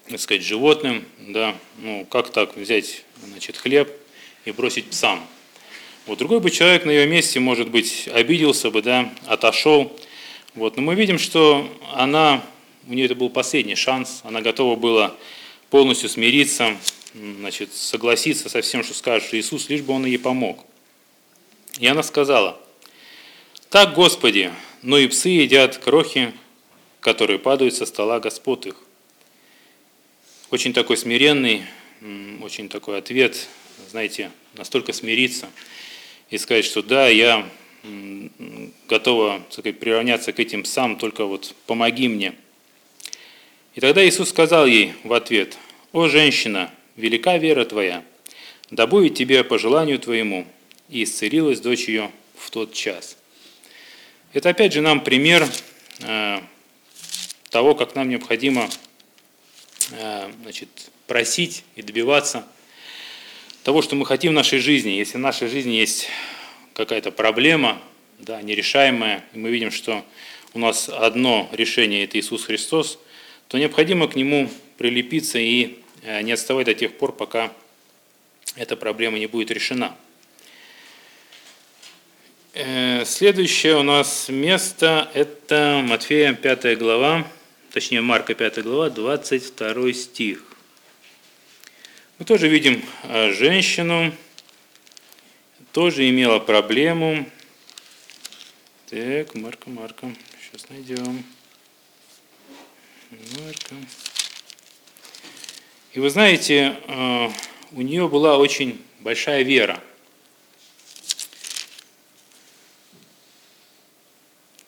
так 0.09 0.19
сказать, 0.19 0.43
животным, 0.43 1.05
да, 1.19 1.55
ну, 1.77 2.05
как 2.05 2.29
так 2.31 2.57
взять, 2.57 3.05
значит, 3.25 3.55
хлеб 3.55 3.89
и 4.43 4.51
бросить 4.51 4.89
псам. 4.89 5.25
Вот 6.07 6.19
другой 6.19 6.41
бы 6.41 6.51
человек 6.51 6.83
на 6.83 6.91
ее 6.91 7.07
месте, 7.07 7.39
может 7.39 7.69
быть, 7.69 8.09
обиделся 8.11 8.69
бы, 8.69 8.81
да, 8.81 9.09
отошел. 9.27 9.97
Вот. 10.53 10.75
Но 10.75 10.81
мы 10.81 10.95
видим, 10.95 11.17
что 11.17 11.65
она, 11.93 12.43
у 12.85 12.93
нее 12.93 13.05
это 13.05 13.15
был 13.15 13.29
последний 13.29 13.75
шанс, 13.75 14.19
она 14.25 14.41
готова 14.41 14.75
была 14.75 15.15
полностью 15.69 16.09
смириться, 16.09 16.75
значит, 17.13 17.73
согласиться 17.73 18.49
со 18.49 18.61
всем, 18.61 18.83
что 18.83 18.93
скажет 18.93 19.33
Иисус, 19.33 19.69
лишь 19.69 19.83
бы 19.83 19.93
он 19.93 20.05
ей 20.05 20.19
помог. 20.19 20.65
И 21.79 21.87
она 21.87 22.03
сказала, 22.03 22.59
«Так, 23.73 23.95
Господи, 23.95 24.53
но 24.83 24.97
и 24.97 25.07
псы 25.07 25.29
едят 25.29 25.77
крохи, 25.77 26.31
которые 27.01 27.39
падают 27.39 27.73
со 27.73 27.85
стола 27.85 28.21
Господ 28.21 28.67
их». 28.67 28.75
Очень 30.51 30.73
такой 30.73 30.95
смиренный, 30.95 31.63
очень 32.41 32.69
такой 32.69 32.99
ответ, 32.99 33.49
знаете, 33.89 34.31
настолько 34.53 34.93
смириться– 34.93 35.49
и 36.33 36.37
сказать, 36.39 36.65
что 36.65 36.81
да, 36.81 37.07
я 37.09 37.47
готова 38.87 39.43
сказать, 39.51 39.79
приравняться 39.79 40.33
к 40.33 40.39
этим 40.39 40.63
псам, 40.63 40.95
только 40.97 41.25
вот 41.25 41.53
помоги 41.67 42.07
мне. 42.07 42.33
И 43.75 43.79
тогда 43.79 44.03
Иисус 44.03 44.29
сказал 44.29 44.65
ей 44.65 44.93
в 45.03 45.13
ответ, 45.13 45.59
«О, 45.91 46.07
женщина, 46.07 46.71
велика 46.95 47.37
вера 47.37 47.65
твоя, 47.65 48.03
да 48.71 48.87
будет 48.87 49.13
тебе 49.13 49.43
по 49.43 49.59
желанию 49.59 49.99
твоему». 49.99 50.47
И 50.89 51.03
исцелилась 51.03 51.59
дочь 51.59 51.87
ее 51.87 52.11
в 52.35 52.49
тот 52.49 52.73
час. 52.73 53.17
Это 54.33 54.49
опять 54.49 54.73
же 54.73 54.81
нам 54.81 55.01
пример 55.03 55.47
э, 56.01 56.39
того, 57.49 57.75
как 57.75 57.95
нам 57.95 58.09
необходимо 58.09 58.69
э, 59.91 60.31
значит, 60.41 60.69
просить 61.07 61.63
и 61.75 61.81
добиваться– 61.81 62.45
того, 63.63 63.81
что 63.81 63.95
мы 63.95 64.05
хотим 64.05 64.33
в 64.33 64.35
нашей 64.35 64.59
жизни. 64.59 64.91
Если 64.91 65.17
в 65.17 65.21
нашей 65.21 65.47
жизни 65.47 65.71
есть 65.71 66.09
какая-то 66.73 67.11
проблема, 67.11 67.81
да, 68.19 68.41
нерешаемая, 68.41 69.23
и 69.33 69.37
мы 69.37 69.51
видим, 69.51 69.71
что 69.71 70.05
у 70.53 70.59
нас 70.59 70.89
одно 70.89 71.49
решение– 71.53 72.03
это 72.05 72.19
Иисус 72.19 72.43
Христос, 72.43 72.99
то 73.47 73.57
необходимо 73.57 74.07
к 74.07 74.15
Нему 74.15 74.49
прилепиться 74.77 75.39
и 75.39 75.79
э, 76.03 76.21
не 76.23 76.33
отставать 76.33 76.65
до 76.65 76.73
тех 76.73 76.97
пор, 76.97 77.13
пока 77.13 77.53
эта 78.55 78.75
проблема 78.75 79.17
не 79.17 79.27
будет 79.27 79.49
решена. 79.49 79.95
Э, 82.55 83.03
следующее 83.03 83.77
у 83.77 83.81
нас 83.81 84.29
место– 84.29 85.09
это 85.15 85.81
Матфея 85.83 86.33
5 86.33 86.77
глава, 86.77 87.27
точнее 87.71 88.01
Марка 88.01 88.35
5 88.35 88.61
глава, 88.61 88.91
22 88.91 89.93
стих. 89.93 90.43
Мы 92.19 92.25
тоже 92.25 92.47
видим 92.47 92.85
э, 93.05 93.31
женщину, 93.31 94.13
тоже 95.71 96.07
имела 96.07 96.37
проблему. 96.37 97.27
Так, 98.87 99.33
Марка, 99.33 99.71
Марка, 99.71 100.13
сейчас 100.39 100.69
найдем. 100.69 101.23
Марка. 103.09 103.75
И 105.93 105.99
вы 105.99 106.07
знаете, 106.11 106.77
э, 106.85 107.29
у 107.71 107.81
нее 107.81 108.07
была 108.07 108.37
очень 108.37 108.79
большая 108.99 109.41
вера. 109.41 109.81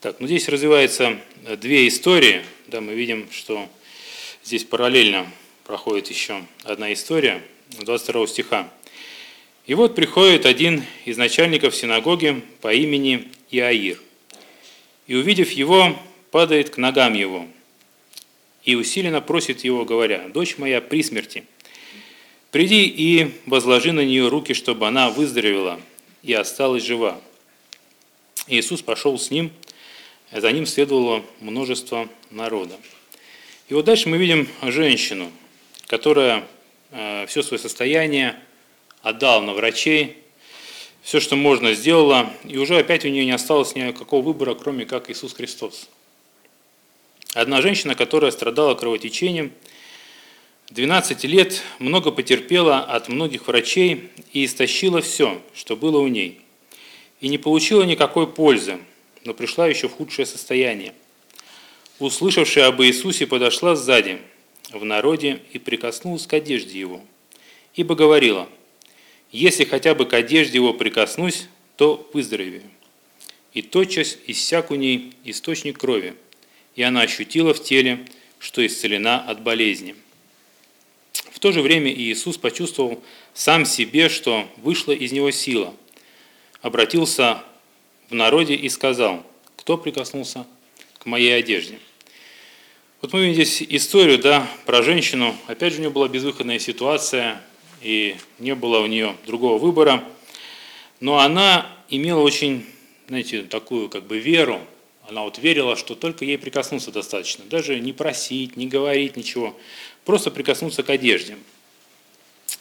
Так, 0.05 0.19
ну 0.19 0.27
здесь 0.27 0.47
развиваются 0.49 1.17
две 1.59 1.87
истории. 1.87 2.43
Да, 2.67 2.79
мы 2.79 2.93
видим, 2.93 3.27
что 3.31 3.67
здесь 4.43 4.63
параллельно 4.63 5.25
проходит 5.63 6.11
еще 6.11 6.45
одна 6.63 6.93
история 6.93 7.41
22 7.79 8.27
стиха. 8.27 8.71
И 9.65 9.73
вот 9.73 9.95
приходит 9.95 10.45
один 10.45 10.83
из 11.05 11.17
начальников 11.17 11.75
синагоги 11.75 12.43
по 12.61 12.71
имени 12.71 13.29
Иаир. 13.49 13.99
И 15.07 15.15
увидев 15.15 15.49
его, 15.49 15.99
падает 16.29 16.69
к 16.69 16.77
ногам 16.77 17.15
его. 17.15 17.47
И 18.63 18.75
усиленно 18.75 19.21
просит 19.21 19.63
его, 19.63 19.85
говоря, 19.85 20.29
«Дочь 20.31 20.59
моя 20.59 20.81
при 20.81 21.01
смерти, 21.01 21.45
приди 22.51 22.85
и 22.85 23.31
возложи 23.47 23.91
на 23.91 24.05
нее 24.05 24.27
руки, 24.27 24.53
чтобы 24.53 24.87
она 24.87 25.09
выздоровела 25.09 25.81
и 26.21 26.31
осталась 26.31 26.83
жива». 26.83 27.19
Иисус 28.47 28.83
пошел 28.83 29.17
с 29.17 29.31
ним, 29.31 29.51
за 30.31 30.51
ним 30.51 30.65
следовало 30.65 31.23
множество 31.39 32.09
народа. 32.31 32.75
И 33.69 33.73
вот 33.73 33.85
дальше 33.85 34.09
мы 34.09 34.17
видим 34.17 34.47
женщину– 34.61 35.31
которая 35.87 36.47
э, 36.91 37.25
все 37.27 37.43
свое 37.43 37.61
состояние 37.61 38.39
отдала 39.01 39.41
на 39.41 39.53
врачей, 39.53 40.17
все, 41.01 41.19
что 41.19 41.35
можно, 41.35 41.73
сделала, 41.73 42.33
и 42.43 42.57
уже 42.57 42.77
опять 42.77 43.05
у 43.05 43.09
нее 43.09 43.25
не 43.25 43.31
осталось 43.31 43.75
никакого 43.75 44.23
выбора, 44.23 44.55
кроме 44.55 44.85
как 44.85 45.09
Иисус 45.09 45.33
Христос. 45.33 45.87
Одна 47.33 47.61
женщина, 47.61 47.93
которая 47.93 48.31
страдала 48.31 48.73
кровотечением, 48.73 49.51
12 50.71 51.25
лет 51.25 51.61
много 51.77 52.09
потерпела 52.09 52.79
от 52.79 53.07
многих 53.07 53.45
врачей 53.45 54.09
и 54.33 54.45
истощила 54.45 55.01
все, 55.01 55.39
что 55.53 55.75
было 55.75 55.99
у 55.99 56.07
ней, 56.07 56.41
и 57.21 57.27
не 57.27 57.37
получила 57.37 57.83
никакой 57.83 58.25
пользы, 58.25 58.79
но 59.25 59.33
пришла 59.33 59.67
еще 59.67 59.89
в 59.89 59.93
худшее 59.93 60.25
состояние. 60.25 60.93
Услышавшая 61.99 62.67
об 62.67 62.81
Иисусе, 62.81 63.27
подошла 63.27 63.75
сзади– 63.75 64.21
в 64.71 64.83
народе 64.83 65.41
и 65.51 65.59
прикоснулась 65.59 66.27
к 66.27 66.33
одежде 66.33 66.79
его, 66.79 67.01
ибо 67.75 67.95
говорила, 67.95 68.49
если 69.31 69.65
хотя 69.65 69.95
бы 69.95 70.05
к 70.05 70.13
одежде 70.13 70.57
его 70.57 70.73
прикоснусь, 70.73 71.47
то 71.77 72.09
выздоровею. 72.13 72.63
И 73.53 73.61
тотчас 73.61 74.17
иссяк 74.27 74.71
у 74.71 74.75
ней 74.75 75.13
источник 75.23 75.77
крови, 75.77 76.15
и 76.75 76.83
она 76.83 77.01
ощутила 77.01 77.53
в 77.53 77.63
теле, 77.63 78.05
что 78.39 78.65
исцелена 78.65 79.21
от 79.21 79.41
болезни. 79.41 79.95
В 81.31 81.39
то 81.39 81.51
же 81.51 81.61
время 81.61 81.91
Иисус 81.91 82.37
почувствовал 82.37 83.01
сам 83.33 83.65
себе, 83.65 84.09
что 84.09 84.47
вышла 84.57 84.91
из 84.91 85.11
него 85.11 85.31
сила, 85.31 85.73
обратился 86.61 87.43
в 88.09 88.13
народе 88.13 88.55
и 88.55 88.69
сказал, 88.69 89.25
кто 89.55 89.77
прикоснулся 89.77 90.45
к 90.99 91.05
моей 91.05 91.37
одежде. 91.37 91.79
Вот 93.01 93.13
мы 93.13 93.21
видим 93.21 93.35
здесь 93.35 93.61
историю, 93.61 94.17
да, 94.17 94.47
про 94.65 94.81
женщину. 94.81 95.35
Опять 95.47 95.73
же, 95.73 95.79
у 95.79 95.81
нее 95.81 95.91
была 95.91 96.07
безвыходная 96.07 96.59
ситуация, 96.59 97.41
и 97.81 98.15
не 98.39 98.55
было 98.55 98.79
у 98.79 98.87
нее 98.87 99.15
другого 99.27 99.59
выбора. 99.59 100.03
Но 100.99 101.19
она 101.19 101.69
имела 101.89 102.21
очень, 102.21 102.65
знаете, 103.07 103.43
такую 103.43 103.89
как 103.89 104.05
бы 104.05 104.17
веру. 104.17 104.59
Она 105.07 105.21
вот 105.21 105.37
верила, 105.37 105.75
что 105.75 105.93
только 105.93 106.25
ей 106.25 106.37
прикоснуться 106.37 106.91
достаточно. 106.91 107.45
Даже 107.45 107.79
не 107.79 107.93
просить, 107.93 108.57
не 108.57 108.65
говорить 108.65 109.15
ничего. 109.15 109.55
Просто 110.03 110.31
прикоснуться 110.31 110.81
к 110.81 110.89
одежде. 110.89 111.37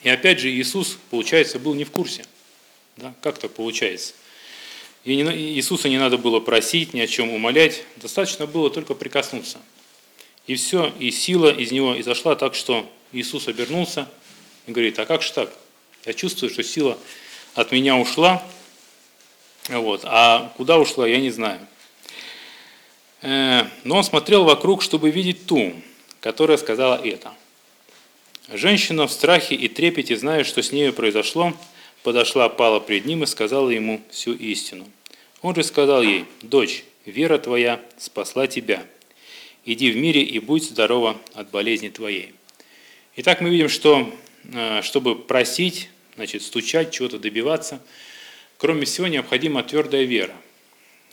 И 0.03 0.11
опять 0.11 0.41
же, 0.41 0.51
Иисус, 0.51 0.99
получается, 1.11 1.59
был 1.59 1.73
не 1.75 1.85
в 1.85 1.91
курсе. 1.91 2.27
Да? 2.99 3.15
Как 3.23 3.39
так 3.39 3.53
получается? 3.53 4.13
И 5.05 5.13
Иисуса 5.13 5.89
не 5.89 5.99
надо 5.99 6.17
было 6.17 6.41
просить, 6.41 6.95
ни 6.95 7.01
о 7.01 7.07
чем 7.07 7.31
умолять. 7.31 7.83
Достаточно 7.97 8.47
было 8.47 8.71
только 8.71 8.95
прикоснуться. 8.95 9.59
И 10.47 10.55
все, 10.55 10.93
и 10.99 11.11
сила 11.11 11.51
из 11.51 11.73
него 11.73 11.99
изошла 12.01 12.37
так, 12.37 12.55
что 12.55 12.91
Иисус 13.13 13.49
обернулся 13.49 14.09
и 14.67 14.73
говорит, 14.73 14.99
а 14.99 15.07
как 15.07 15.23
же 15.23 15.33
так? 15.33 15.51
Я 16.05 16.13
чувствую, 16.13 16.51
что 16.51 16.63
сила 16.63 16.99
от 17.55 17.71
меня 17.73 17.97
ушла, 17.97 18.43
вот, 19.69 20.03
а 20.05 20.53
куда 20.57 20.79
ушла, 20.79 21.07
я 21.07 21.19
не 21.19 21.31
знаю. 21.31 21.61
Э, 23.23 23.65
но 23.85 23.97
он 23.97 24.05
смотрел 24.05 24.45
вокруг, 24.45 24.83
чтобы 24.83 25.11
видеть 25.11 25.47
ту, 25.47 25.73
которая 26.21 26.59
сказала 26.59 27.01
это. 27.03 27.33
Женщина 28.53 29.07
в 29.07 29.13
страхе 29.13 29.55
и 29.55 29.69
трепете, 29.69 30.17
зная, 30.17 30.45
что 30.45 30.63
с 30.63 30.73
нею 30.73 30.93
произошло, 30.93 31.55
подошла, 32.05 32.49
пала 32.49 32.79
пред 32.79 33.07
ним 33.07 33.25
и 33.25 33.27
сказала 33.27 33.71
ему 33.71 34.01
всю 34.11 34.35
истину. 34.35 34.87
Он 35.43 35.55
же 35.57 35.65
сказал 35.65 36.03
ей, 36.03 36.27
«Дочь, 36.43 36.85
вера 37.05 37.39
твоя 37.39 37.81
спасла 37.97 38.47
тебя. 38.47 38.87
Иди 39.65 39.91
в 39.91 39.97
мире 39.97 40.23
и 40.23 40.39
будь 40.39 40.65
здорова 40.65 41.21
от 41.33 41.51
болезни 41.51 41.89
твоей». 41.89 42.35
Итак, 43.17 43.41
мы 43.41 43.49
видим, 43.49 43.69
что 43.69 44.13
э, 44.53 44.83
чтобы 44.83 45.17
просить, 45.17 45.89
значит, 46.17 46.43
стучать, 46.43 46.93
чего-то 46.93 47.19
добиваться, 47.19 47.83
кроме 48.59 48.85
всего 48.85 49.07
необходима 49.07 49.63
твердая 49.63 50.05
вера. 50.05 50.37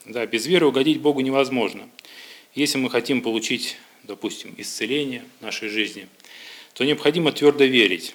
Да, 0.05 0.25
без 0.25 0.45
веры 0.45 0.67
угодить 0.67 0.99
Богу 0.99 1.21
невозможно. 1.21 1.87
Если 2.53 2.77
мы 2.77 2.89
хотим 2.89 3.21
получить, 3.21 3.77
допустим, 4.03 4.53
исцеление 4.57 5.23
нашей 5.39 5.69
жизни, 5.69 6.07
то 6.73 6.83
необходимо 6.83 7.31
твердо 7.31 7.63
верить. 7.63 8.13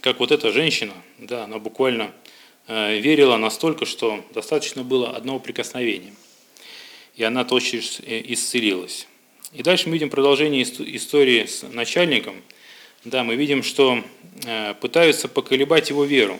Как 0.00 0.20
вот 0.20 0.30
эта 0.30 0.52
женщина, 0.52 0.94
да, 1.18 1.44
она 1.44 1.58
буквально 1.58 2.12
э, 2.68 3.00
верила 3.00 3.36
настолько, 3.36 3.84
что 3.84 4.24
достаточно 4.32 4.84
было 4.84 5.16
одного 5.16 5.40
прикосновения, 5.40 6.14
и 7.16 7.24
она 7.24 7.44
тотчас 7.44 8.00
э, 8.00 8.22
исцелилась. 8.26 9.08
И 9.52 9.62
дальше 9.62 9.88
мы 9.88 9.94
видим 9.94 10.08
продолжение 10.10 10.62
истории 10.62 11.46
с 11.46 11.62
начальником. 11.62 12.42
Да, 13.04 13.24
мы 13.24 13.34
видим, 13.34 13.64
что 13.64 14.04
э, 14.44 14.74
пытаются 14.74 15.26
поколебать 15.26 15.90
его 15.90 16.04
веру. 16.04 16.38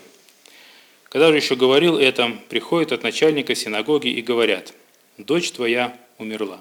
Когда 1.04 1.30
же 1.30 1.38
еще 1.38 1.56
говорил 1.56 1.98
это, 1.98 2.38
приходят 2.48 2.92
от 2.92 3.02
начальника 3.02 3.54
синагоги 3.54 4.08
и 4.08 4.22
говорят, 4.22 4.72
«Дочь 5.16 5.50
твоя 5.50 5.98
умерла. 6.18 6.60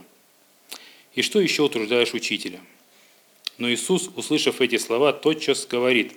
И 1.13 1.22
что 1.22 1.39
еще 1.39 1.63
утруждаешь 1.63 2.13
учителя? 2.13 2.60
Но 3.58 3.72
Иисус, 3.72 4.10
услышав 4.16 4.62
эти 4.62 4.77
слова, 4.77 5.13
тотчас 5.13 5.66
говорит 5.66 6.13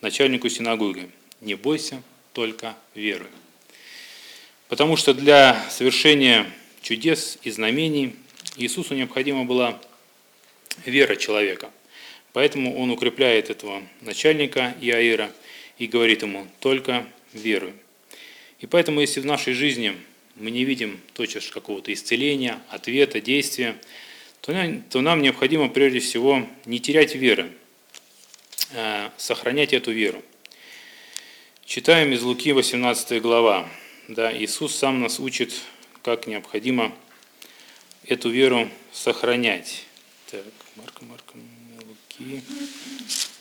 начальнику 0.00 0.48
синагоги, 0.48 1.10
не 1.40 1.54
бойся, 1.54 2.02
только 2.32 2.76
веруй. 2.94 3.28
Потому 4.68 4.96
что 4.96 5.14
для 5.14 5.68
совершения 5.70 6.50
чудес 6.82 7.38
и 7.42 7.50
знамений 7.50 8.16
Иисусу 8.56 8.94
необходима 8.94 9.44
была 9.44 9.80
вера 10.84 11.16
человека. 11.16 11.70
Поэтому 12.32 12.76
он 12.78 12.90
укрепляет 12.90 13.50
этого 13.50 13.82
начальника 14.00 14.74
Иаира 14.80 15.30
и 15.78 15.86
говорит 15.86 16.22
ему, 16.22 16.46
только 16.60 17.06
веруй. 17.32 17.72
И 18.58 18.66
поэтому, 18.66 19.00
если 19.00 19.20
в 19.20 19.26
нашей 19.26 19.52
жизни 19.52 19.96
мы 20.36 20.50
не 20.50 20.64
видим 20.64 21.00
тотчас 21.12 21.46
какого-то 21.48 21.92
исцеления, 21.92 22.60
ответа, 22.70 23.20
действия, 23.20 23.76
то 24.40 25.00
нам, 25.00 25.22
необходимо 25.22 25.68
прежде 25.68 26.00
всего 26.00 26.46
не 26.64 26.80
терять 26.80 27.14
веры, 27.14 27.50
сохранять 29.16 29.72
эту 29.72 29.92
веру. 29.92 30.22
Читаем 31.64 32.12
из 32.12 32.22
Луки 32.22 32.52
18 32.52 33.22
глава. 33.22 33.68
Да, 34.08 34.36
Иисус 34.36 34.74
сам 34.74 35.00
нас 35.00 35.18
учит, 35.18 35.54
как 36.02 36.26
необходимо 36.26 36.92
эту 38.06 38.28
веру 38.28 38.68
сохранять. 38.92 39.84
Так, 40.30 40.44
Марка, 40.76 41.04
Марка, 41.04 41.34
Луки, 41.86 42.42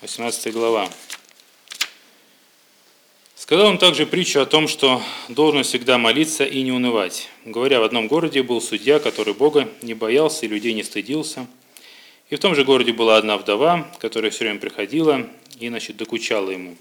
18 0.02 0.54
глава. 0.54 0.90
Сказал 3.36 3.68
он 3.68 3.78
также 3.78 4.06
притчу 4.06 4.40
о 4.40 4.46
том, 4.46 4.70
что 4.70 5.04
должен 5.28 5.64
всегда 5.64 5.98
молиться 5.98 6.46
и 6.46 6.62
не 6.62 6.72
унывать. 6.72 7.28
Говоря, 7.44 7.82
в 7.82 7.84
одном 7.84 8.08
городе 8.08 8.42
был 8.42 8.62
судья, 8.62 9.00
который 9.00 9.34
Бога 9.34 9.70
не 9.82 9.94
боялся 9.94 10.46
и 10.46 10.50
людей 10.50 10.74
не 10.74 10.84
стыдился. 10.84 11.46
И 12.34 12.36
в 12.36 12.40
том 12.40 12.56
же 12.56 12.64
городе 12.64 12.94
была 12.94 13.18
одна 13.18 13.38
вдова, 13.38 13.88
которая 14.00 14.32
все 14.32 14.46
время 14.46 14.60
приходила 14.60 15.30
и, 15.60 15.68
значит, 15.68 15.98
докучала 15.98 16.50
ему. 16.50 16.76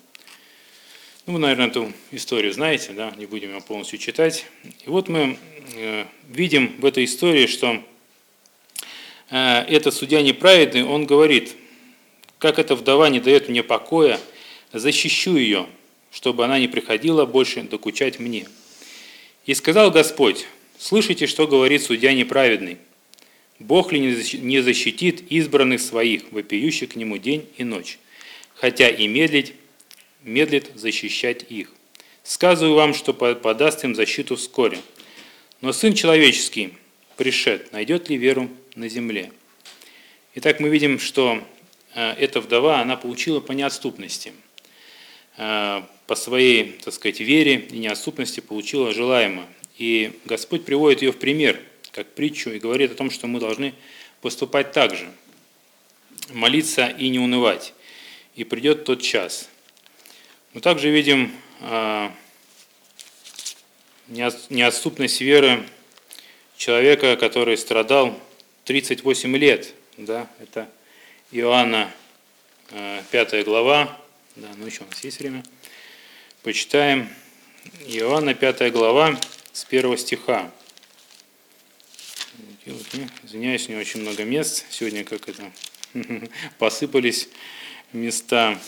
Ну, 1.27 1.35
вы, 1.35 1.41
наверное, 1.41 1.67
эту 1.67 1.93
историю 2.11 2.55
знаете, 2.55 2.95
да, 2.95 3.13
не 3.19 3.27
будем 3.27 3.55
ее 3.55 3.61
полностью 3.61 3.99
читать. 3.99 4.47
И 4.65 4.89
вот 4.89 5.09
мы 5.09 5.37
э, 5.77 6.07
видим 6.31 6.75
в 6.79 6.87
этой 6.87 7.05
истории, 7.05 7.47
что 7.47 7.85
э, 9.29 9.59
этот 9.69 9.93
судья 9.93 10.23
неправедный, 10.23 10.85
он 10.85 11.05
говорит, 11.05 11.55
как 12.39 12.59
эта 12.59 12.75
вдова 12.75 13.11
не 13.11 13.21
дает 13.21 13.51
мне 13.51 13.63
покоя, 13.63 14.19
защищу 14.73 15.37
ее, 15.37 15.67
чтобы 16.11 16.47
она 16.47 16.59
не 16.59 16.69
приходила 16.69 17.27
больше 17.27 17.61
докучать 17.61 18.19
мне. 18.19 18.49
И 19.45 19.53
сказал 19.53 19.91
Господь, 19.91 20.47
слышите, 20.79 21.27
что 21.27 21.47
говорит 21.47 21.83
судья 21.83 22.15
неправедный. 22.15 22.79
Бог 23.63 23.93
ли 23.93 24.01
не 24.01 24.61
защитит 24.61 25.31
избранных 25.31 25.81
своих, 25.81 26.31
вопиющих 26.33 26.91
к 26.91 26.97
Нему 26.97 27.19
день 27.19 27.49
и 27.57 27.65
ночь, 27.65 27.99
хотя 28.55 28.89
и 28.89 29.07
медлить, 29.07 29.55
медлит 30.23 30.71
защищать 30.75 31.45
их. 31.49 31.73
Сказываю 32.23 32.75
вам, 32.75 32.95
что 32.95 33.13
подаст 33.13 33.85
им 33.85 33.95
защиту 33.95 34.37
вскоре. 34.37 34.79
Но 35.61 35.73
Сын 35.73 35.95
Человеческий, 35.95 36.75
пришед, 37.17 37.73
найдет 37.73 38.09
ли 38.09 38.17
веру 38.17 38.49
на 38.75 38.89
земле? 38.89 39.33
Итак, 40.35 40.61
мы 40.61 40.69
видим, 40.69 40.99
что 40.99 41.43
э, 41.95 42.13
эта 42.19 42.41
вдова, 42.41 42.81
она 42.81 42.97
получила 42.97 43.41
по 43.41 43.53
неотступности– 43.53 44.33
Э, 45.37 45.83
по 46.07 46.15
своей, 46.15 46.79
так 46.85 46.93
сказать, 46.93 47.21
вере 47.21 47.67
и 47.71 47.79
неотступности 47.79 48.41
получила 48.41 48.93
желаемое. 48.93 49.47
И 49.79 50.19
Господь 50.27 50.65
приводит 50.65 51.03
ее 51.03 51.13
в 51.13 51.19
пример, 51.19 51.59
как 51.93 52.15
притчу, 52.15 52.51
и 52.51 52.59
говорит 52.59 52.93
о 52.93 52.95
том, 52.95 53.11
что 53.11 53.27
мы 53.27 53.39
должны 53.39 53.75
поступать 54.21 54.73
так 54.73 54.97
же, 54.97 55.11
молиться 56.31 56.87
и 56.87 57.09
не 57.09 57.19
унывать. 57.19 57.75
И 58.35 58.45
придет 58.45 58.85
тот 58.85 59.03
час. 59.03 59.49
Мы 60.55 60.61
также 60.61 60.91
видим 60.91 61.33
э, 61.61 62.11
неотступность 64.09 65.21
веры 65.21 65.63
человека, 66.57 67.17
который 67.17 67.57
страдал 67.57 68.19
38 68.65 69.37
лет. 69.37 69.75
Да, 69.99 70.31
это 70.41 70.71
Иоанна 71.31 71.93
5 72.71 73.35
э, 73.35 73.43
глава, 73.43 73.99
да, 74.37 74.49
ну 74.57 74.67
еще 74.67 74.85
у 74.85 74.87
нас 74.87 75.05
есть 75.05 75.19
время. 75.19 75.45
Почитаем 76.43 77.09
Иоанна 77.87 78.35
5 78.35 78.73
глава 78.73 79.19
с 79.53 79.67
1 79.69 79.99
стиха. 79.99 80.51
Извиняюсь, 83.25 83.69
у 83.69 83.73
него 83.73 83.81
очень 83.81 84.01
много 84.01 84.25
мест. 84.25 84.67
Сегодня 84.71 85.05
как 85.05 85.29
это 85.29 85.51
посыпались 86.59 87.29
места. 87.93 88.59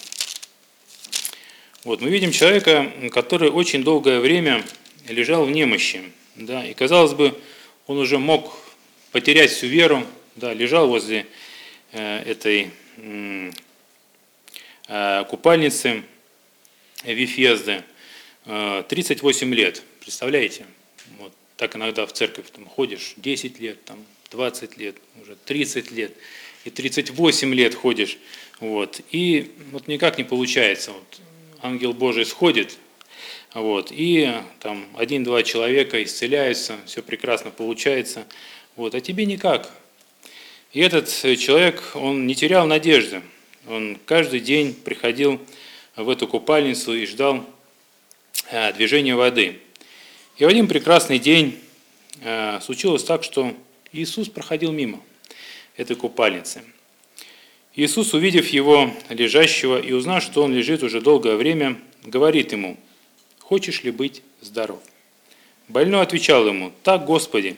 Вот, 1.85 2.01
мы 2.01 2.11
видим 2.11 2.33
человека, 2.33 2.91
который 3.13 3.51
очень 3.51 3.85
долгое 3.85 4.21
время 4.21 4.65
лежал 5.09 5.45
в 5.45 5.51
немощи. 5.51 6.03
Да, 6.37 6.67
и 6.67 6.75
казалось 6.75 7.15
бы, 7.15 7.39
он 7.87 7.99
уже 7.99 8.19
мог 8.19 8.57
потерять 9.13 9.51
всю 9.51 9.67
веру, 9.67 10.05
да, 10.37 10.53
лежал 10.53 10.89
возле 10.89 11.27
э, 11.93 12.19
этой 12.25 12.71
Э, 14.87 15.25
купальницы 15.29 16.03
Вифезды 17.05 17.83
38 18.45 19.53
э, 19.53 19.57
лет. 19.57 19.83
Представляете? 20.01 20.67
Вот 21.19 21.33
так 21.57 21.77
иногда 21.77 22.07
в 22.07 22.13
церковь 22.13 22.51
там, 22.51 22.67
ходишь 22.67 23.15
10 23.17 23.61
лет, 23.61 23.85
там, 23.85 24.05
20 24.31 24.77
лет, 24.77 24.97
уже 25.23 25.37
30 25.37 25.91
лет, 25.93 26.13
и 26.65 26.71
38 26.71 27.55
лет 27.55 27.75
ходишь. 27.75 28.19
Вот, 28.61 29.01
и 29.11 29.53
вот 29.71 29.89
никак 29.89 30.19
не 30.19 30.25
получается. 30.25 30.93
Вот, 30.93 31.21
ангел 31.63 31.93
Божий 31.93 32.25
сходит, 32.25 32.79
вот, 33.53 33.93
и 33.93 34.33
там 34.61 34.87
один-два 34.97 35.43
человека 35.43 36.03
исцеляются, 36.03 36.77
все 36.87 37.03
прекрасно 37.03 37.51
получается, 37.51 38.27
вот, 38.77 38.95
а 38.95 39.01
тебе 39.01 39.27
никак. 39.27 39.71
И 40.73 40.81
этот 40.81 41.09
человек, 41.09 41.93
он 41.95 42.27
не 42.27 42.35
терял 42.35 42.67
надежды. 42.67 43.23
Он 43.69 43.97
каждый 44.07 44.41
день 44.41 44.75
приходил 44.75 45.41
в 45.95 46.09
эту 46.09 46.27
купальницу 46.27 46.93
и 46.95 47.07
ждал 47.07 47.49
э, 48.51 48.73
движения 48.73 49.15
воды. 49.15 49.61
И 50.37 50.45
в 50.45 50.49
один 50.49 50.67
прекрасный 50.67 51.21
день 51.21 51.61
э, 52.21 52.59
случилось 52.61 53.05
так, 53.05 53.23
что 53.23 53.55
Иисус 53.93 54.29
проходил 54.29 54.73
мимо 54.73 55.01
этой 55.77 55.95
купальницы. 55.95 56.63
Иисус, 57.77 58.15
увидев 58.15 58.49
его 58.49 58.93
лежащего 59.11 59.81
и 59.81 59.93
узнав, 59.93 60.25
что 60.25 60.43
он 60.43 60.53
лежит 60.53 60.83
уже 60.83 61.01
долгое 61.01 61.37
время, 61.37 61.79
говорит 62.03 62.51
ему, 62.51 62.77
«Хочешь 63.39 63.85
ли 63.85 63.93
быть 63.93 64.23
здоров?» 64.41 64.81
Больной 65.69 66.03
отвечал 66.03 66.49
ему, 66.49 66.73
«Так, 66.83 67.05
Господи, 67.05 67.57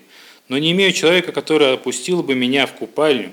но 0.48 0.58
не 0.58 0.72
имею 0.72 0.92
человека, 0.92 1.32
который 1.32 1.72
опустил 1.72 2.22
бы 2.22 2.34
меня 2.34 2.66
в 2.66 2.74
купальню. 2.74 3.32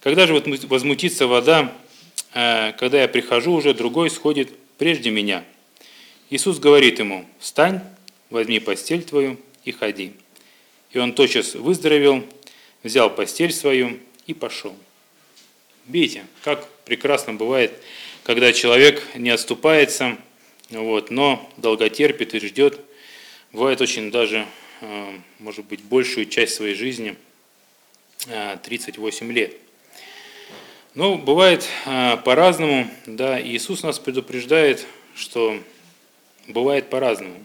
Когда 0.00 0.26
же 0.26 0.32
возмутится 0.32 1.26
вода, 1.26 1.74
э, 2.32 2.72
когда 2.78 3.02
я 3.02 3.08
прихожу, 3.08 3.52
уже 3.52 3.74
другой 3.74 4.08
сходит 4.08 4.50
прежде 4.78 5.10
меня». 5.10 5.44
Иисус 6.30 6.58
говорит 6.58 7.00
ему, 7.00 7.26
«Встань, 7.38 7.82
возьми 8.32 8.58
постель 8.58 9.04
твою 9.04 9.38
и 9.64 9.70
ходи». 9.72 10.14
И 10.90 10.98
он 10.98 11.14
тотчас 11.14 11.54
выздоровел, 11.54 12.24
взял 12.82 13.08
постель 13.14 13.52
свою 13.52 13.98
и 14.26 14.34
пошел. 14.34 14.74
Видите, 15.86 16.26
как 16.42 16.68
прекрасно 16.84 17.34
бывает, 17.34 17.72
когда 18.22 18.52
человек 18.52 19.02
не 19.14 19.30
отступается, 19.30 20.16
вот, 20.70 21.10
но 21.10 21.50
долготерпит 21.56 22.34
и 22.34 22.40
ждет. 22.40 22.80
Бывает 23.52 23.80
очень 23.80 24.10
даже, 24.10 24.46
э, 24.80 25.18
может 25.38 25.66
быть, 25.66 25.82
большую 25.82 26.26
часть 26.26 26.54
своей 26.54 26.74
жизни, 26.74 27.16
38 28.62 29.30
э, 29.30 29.32
лет. 29.32 29.56
Но 30.94 31.16
бывает 31.16 31.68
э, 31.86 32.16
по-разному, 32.18 32.88
да, 33.06 33.40
Иисус 33.40 33.82
нас 33.82 33.98
предупреждает, 33.98 34.86
что 35.14 35.58
бывает 36.46 36.90
по-разному. 36.90 37.44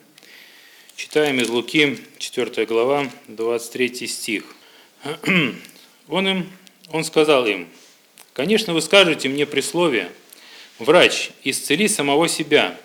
Читаем 0.97 1.39
из 1.39 1.49
Луки, 1.49 1.99
4 2.17 2.65
глава, 2.65 3.07
23 3.27 4.07
стих. 4.07 4.43
Он, 6.07 6.27
им, 6.27 6.51
он 6.89 7.03
сказал 7.03 7.45
им, 7.45 7.67
«Конечно, 8.33 8.73
вы 8.73 8.81
скажете 8.81 9.29
мне 9.29 9.45
присловие, 9.45 10.09
врач, 10.79 11.29
исцели 11.43 11.87
самого 11.87 12.27
себя, 12.27 12.75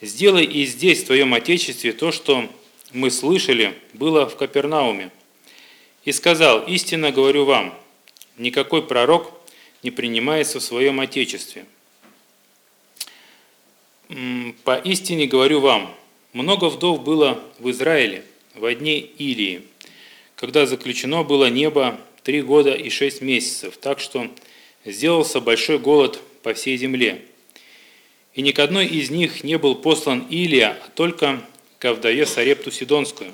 сделай 0.00 0.46
и 0.46 0.64
здесь, 0.64 1.02
в 1.02 1.06
твоем 1.08 1.34
Отечестве, 1.34 1.92
то, 1.92 2.12
что 2.12 2.48
мы 2.92 3.10
слышали, 3.10 3.74
было 3.92 4.26
в 4.26 4.36
Капернауме. 4.36 5.10
И 6.06 6.12
сказал, 6.12 6.64
истинно 6.66 7.12
говорю 7.12 7.44
вам, 7.44 7.78
никакой 8.38 8.86
пророк 8.86 9.30
не 9.82 9.90
принимается 9.90 10.60
в 10.60 10.62
своем 10.62 10.98
Отечестве. 10.98 11.66
По 14.64 14.76
истине 14.78 15.26
говорю 15.26 15.60
вам, 15.60 15.94
много 16.34 16.68
вдов 16.68 17.02
было 17.02 17.42
в 17.58 17.70
Израиле 17.70 18.24
во 18.54 18.74
дне 18.74 18.98
Илии, 18.98 19.62
когда 20.36 20.66
заключено 20.66 21.22
было 21.22 21.48
небо 21.48 21.98
три 22.24 22.42
года 22.42 22.74
и 22.74 22.90
шесть 22.90 23.22
месяцев, 23.22 23.78
так 23.78 24.00
что 24.00 24.28
сделался 24.84 25.40
большой 25.40 25.78
голод 25.78 26.20
по 26.42 26.52
всей 26.52 26.76
земле. 26.76 27.22
И 28.34 28.42
ни 28.42 28.50
к 28.50 28.58
одной 28.58 28.86
из 28.86 29.10
них 29.10 29.44
не 29.44 29.56
был 29.58 29.76
послан 29.76 30.26
Илия, 30.28 30.76
а 30.84 30.90
только 30.90 31.40
к 31.78 31.92
вдове 31.92 32.26
Сарепту 32.26 32.72
Сидонскую. 32.72 33.32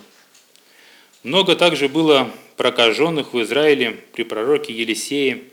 Много 1.22 1.56
также 1.56 1.88
было 1.88 2.30
прокаженных 2.58 3.32
в 3.32 3.42
Израиле 3.42 3.92
при 4.12 4.24
пророке 4.24 4.74
Елисее, 4.74 5.44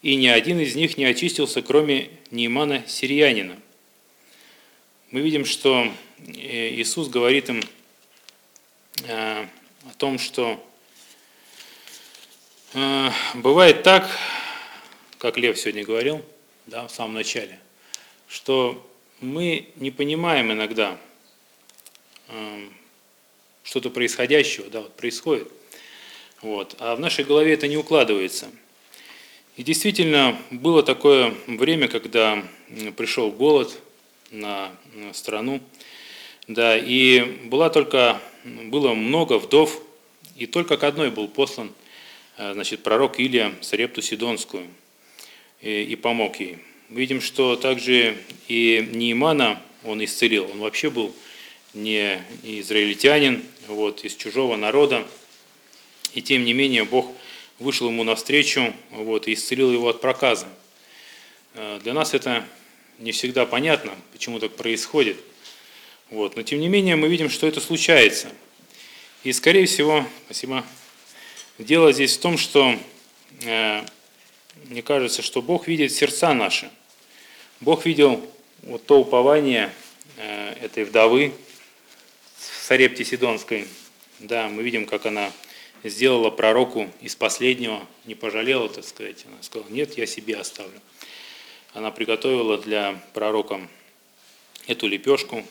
и 0.00 0.16
ни 0.16 0.28
один 0.28 0.60
из 0.60 0.74
них 0.74 0.96
не 0.96 1.04
очистился, 1.04 1.60
кроме 1.60 2.08
Неймана 2.30 2.84
Сириянина. 2.86 3.56
Мы 5.10 5.20
видим, 5.20 5.44
что 5.44 5.90
Иисус 6.18 7.08
говорит 7.08 7.48
им 7.48 7.62
э, 9.04 9.42
о 9.42 9.94
том, 9.98 10.18
что 10.18 10.64
э, 12.74 13.10
бывает 13.34 13.82
так, 13.82 14.08
как 15.18 15.36
Лев 15.36 15.58
сегодня 15.58 15.84
говорил, 15.84 16.24
да, 16.66 16.86
в 16.86 16.90
самом 16.90 17.14
начале, 17.14 17.58
что 18.28 18.88
мы 19.20 19.70
не 19.76 19.90
понимаем 19.90 20.52
иногда 20.52 20.98
что-то 23.62 23.90
происходящего, 23.90 24.68
да, 24.70 24.80
вот 24.80 24.96
происходит, 24.96 25.50
вот, 26.42 26.76
а 26.78 26.96
в 26.96 27.00
нашей 27.00 27.24
голове 27.24 27.54
это 27.54 27.68
не 27.68 27.76
укладывается. 27.76 28.50
И 29.56 29.62
действительно 29.62 30.38
было 30.50 30.82
такое 30.82 31.34
время, 31.46 31.88
когда 31.88 32.44
пришел 32.96 33.30
голод 33.30 33.80
на 34.30 34.70
страну, 35.14 35.60
да, 36.48 36.78
и 36.78 37.22
была 37.46 37.70
только, 37.70 38.20
было 38.44 38.94
много 38.94 39.38
вдов, 39.38 39.82
и 40.36 40.46
только 40.46 40.76
к 40.76 40.84
одной 40.84 41.10
был 41.10 41.28
послан 41.28 41.72
э, 42.36 42.52
значит, 42.52 42.82
пророк 42.82 43.18
Илия 43.18 43.52
Сарепту 43.62 44.00
Сидонскую 44.00 44.66
и, 45.60 45.82
и 45.82 45.96
помог 45.96 46.38
ей. 46.38 46.58
Видим, 46.88 47.20
что 47.20 47.56
также 47.56 48.16
и 48.46 48.88
Неимана 48.92 49.60
он 49.82 50.04
исцелил. 50.04 50.48
Он 50.50 50.58
вообще 50.60 50.88
был 50.88 51.12
не 51.74 52.22
израильтянин, 52.44 53.42
вот, 53.66 54.04
из 54.04 54.14
чужого 54.14 54.56
народа. 54.56 55.04
И 56.14 56.22
тем 56.22 56.44
не 56.44 56.52
менее 56.52 56.84
Бог 56.84 57.10
вышел 57.58 57.88
ему 57.88 58.04
навстречу 58.04 58.72
вот, 58.90 59.26
и 59.26 59.32
исцелил 59.32 59.72
его 59.72 59.88
от 59.88 60.00
проказа. 60.00 60.46
Э, 61.54 61.80
для 61.82 61.92
нас 61.92 62.14
это 62.14 62.44
не 63.00 63.10
всегда 63.10 63.46
понятно, 63.46 63.92
почему 64.12 64.38
так 64.38 64.54
происходит– 64.54 65.16
вот. 66.10 66.36
Но 66.36 66.42
тем 66.42 66.60
не 66.60 66.68
менее 66.68 66.96
мы 66.96 67.08
видим, 67.08 67.30
что 67.30 67.46
это 67.46 67.60
случается. 67.60 68.28
И 69.24 69.32
скорее 69.32 69.66
всего, 69.66 70.06
спасибо, 70.26 70.64
дело 71.58 71.92
здесь 71.92 72.16
в 72.16 72.20
том, 72.20 72.38
что 72.38 72.78
э, 73.42 73.82
мне 74.64 74.82
кажется, 74.82 75.22
что 75.22 75.42
Бог 75.42 75.66
видит 75.66 75.92
сердца 75.92 76.32
наши. 76.32 76.70
Бог 77.60 77.86
видел 77.86 78.24
вот 78.62 78.86
то 78.86 79.00
упование 79.00 79.72
э, 80.16 80.54
этой 80.60 80.84
вдовы 80.84 81.32
в 82.38 82.64
Сарепте 82.64 83.04
Сидонской. 83.04 83.66
Да, 84.20 84.48
мы 84.48 84.62
видим, 84.62 84.86
как 84.86 85.06
она 85.06 85.32
сделала 85.82 86.30
пророку 86.30 86.90
из 87.00 87.16
последнего, 87.16 87.86
не 88.04 88.14
пожалела, 88.14 88.68
так 88.68 88.84
сказать. 88.84 89.24
Она 89.26 89.42
сказала, 89.42 89.68
нет, 89.70 89.96
я 89.98 90.06
себе 90.06 90.36
оставлю. 90.36 90.80
Она 91.74 91.90
приготовила 91.90 92.58
для 92.58 93.00
пророка 93.12 93.60
эту 94.66 94.86
лепешку, 94.86 95.44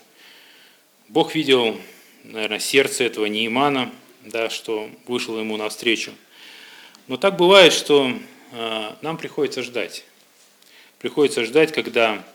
Бог 1.08 1.36
видел, 1.36 1.80
наверное, 2.24 2.58
сердце 2.58 3.04
этого 3.04 3.28
Неймана, 3.28 3.94
да, 4.24 4.50
что 4.50 4.90
вышел 5.06 5.40
ему 5.40 5.56
навстречу. 5.56 6.12
Но 7.06 7.18
так 7.18 7.38
бывает, 7.38 7.74
что 7.74 8.12
э, 8.52 8.92
нам 9.04 9.18
приходится 9.18 9.62
ждать. 9.62 10.04
Приходится 10.98 11.46
ждать, 11.46 11.72
когда 11.72 12.26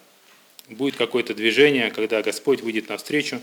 будет 0.69 0.95
какое-то 0.95 1.35
движение, 1.35 1.91
когда 1.91 2.23
Господь 2.23 2.61
выйдет 2.61 2.89
навстречу. 2.89 3.41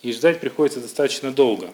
И 0.00 0.10
ждать 0.10 0.40
приходится 0.40 0.80
достаточно 0.80 1.32
долго. 1.32 1.70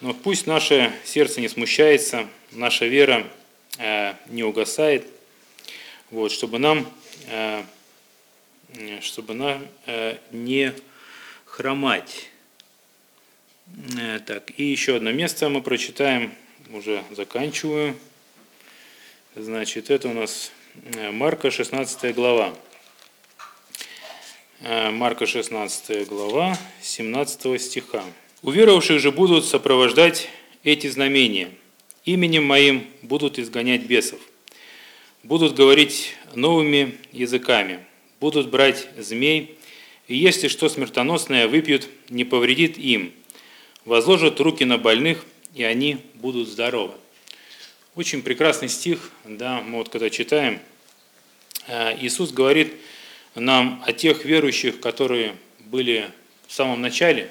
Но 0.00 0.14
пусть 0.14 0.46
наше 0.46 0.92
сердце 1.04 1.40
не 1.40 1.48
смущается, 1.48 2.28
наша 2.52 2.86
вера 2.86 3.26
э, 3.78 4.14
не 4.28 4.44
угасает, 4.44 5.04
вот, 6.12 6.30
чтобы 6.30 6.60
нам, 6.60 6.86
э, 7.26 7.64
чтобы 9.00 9.34
нам 9.34 9.66
не 10.30 10.72
хромать. 11.52 12.30
Э, 14.00 14.20
так, 14.20 14.58
и 14.58 14.64
еще 14.64 14.96
одно 14.96 15.12
место 15.12 15.50
мы 15.50 15.60
прочитаем, 15.60 16.32
уже 16.72 17.04
заканчиваю. 17.10 17.94
Значит, 19.36 19.90
это 19.90 20.08
у 20.08 20.14
нас 20.14 20.50
э, 20.94 21.10
Марка 21.10 21.50
16 21.50 22.14
глава. 22.14 22.54
Э, 24.60 24.90
Марка 24.90 25.26
16 25.26 26.08
глава, 26.08 26.56
17 26.80 27.60
стиха. 27.60 28.02
«Уверовавших 28.40 28.98
же 28.98 29.12
будут 29.12 29.44
сопровождать 29.44 30.30
эти 30.64 30.86
знамения. 30.86 31.50
Именем 32.06 32.46
моим 32.46 32.86
будут 33.02 33.38
изгонять 33.38 33.82
бесов, 33.82 34.20
будут 35.22 35.54
говорить 35.54 36.14
новыми 36.34 36.96
языками, 37.12 37.84
будут 38.20 38.48
брать 38.48 38.88
змей, 38.96 39.58
и 40.08 40.16
если 40.16 40.48
что 40.48 40.68
смертоносное 40.68 41.48
выпьют, 41.48 41.88
не 42.08 42.24
повредит 42.24 42.78
им. 42.78 43.12
Возложат 43.84 44.40
руки 44.40 44.64
на 44.64 44.78
больных, 44.78 45.24
и 45.54 45.64
они 45.64 45.98
будут 46.14 46.48
здоровы. 46.48 46.94
Очень 47.94 48.22
прекрасный 48.22 48.68
стих, 48.68 49.10
да, 49.24 49.60
мы 49.60 49.78
вот 49.78 49.88
когда 49.88 50.08
читаем, 50.08 50.60
э, 51.66 51.96
Иисус 52.00 52.32
говорит 52.32 52.72
нам 53.34 53.82
о 53.86 53.92
тех 53.92 54.24
верующих, 54.24 54.80
которые 54.80 55.36
были 55.60 56.10
в 56.46 56.52
самом 56.52 56.80
начале, 56.80 57.30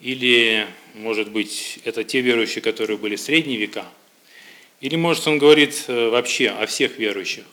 или, 0.00 0.66
может 0.94 1.30
быть, 1.30 1.78
это 1.84 2.04
те 2.04 2.20
верующие, 2.20 2.60
которые 2.60 2.98
были 2.98 3.16
в 3.16 3.20
средние 3.20 3.58
века, 3.58 3.86
Или, 4.80 4.96
может, 4.96 5.26
он 5.26 5.38
говорит 5.38 5.84
э, 5.88 6.08
вообще 6.10 6.50
о 6.50 6.66
всех 6.66 6.98
верующих? 6.98 7.44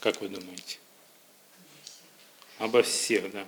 Как 0.00 0.20
вы 0.20 0.28
думаете? 0.28 0.79
Обо 2.60 2.82
всех, 2.82 3.30
да. 3.32 3.44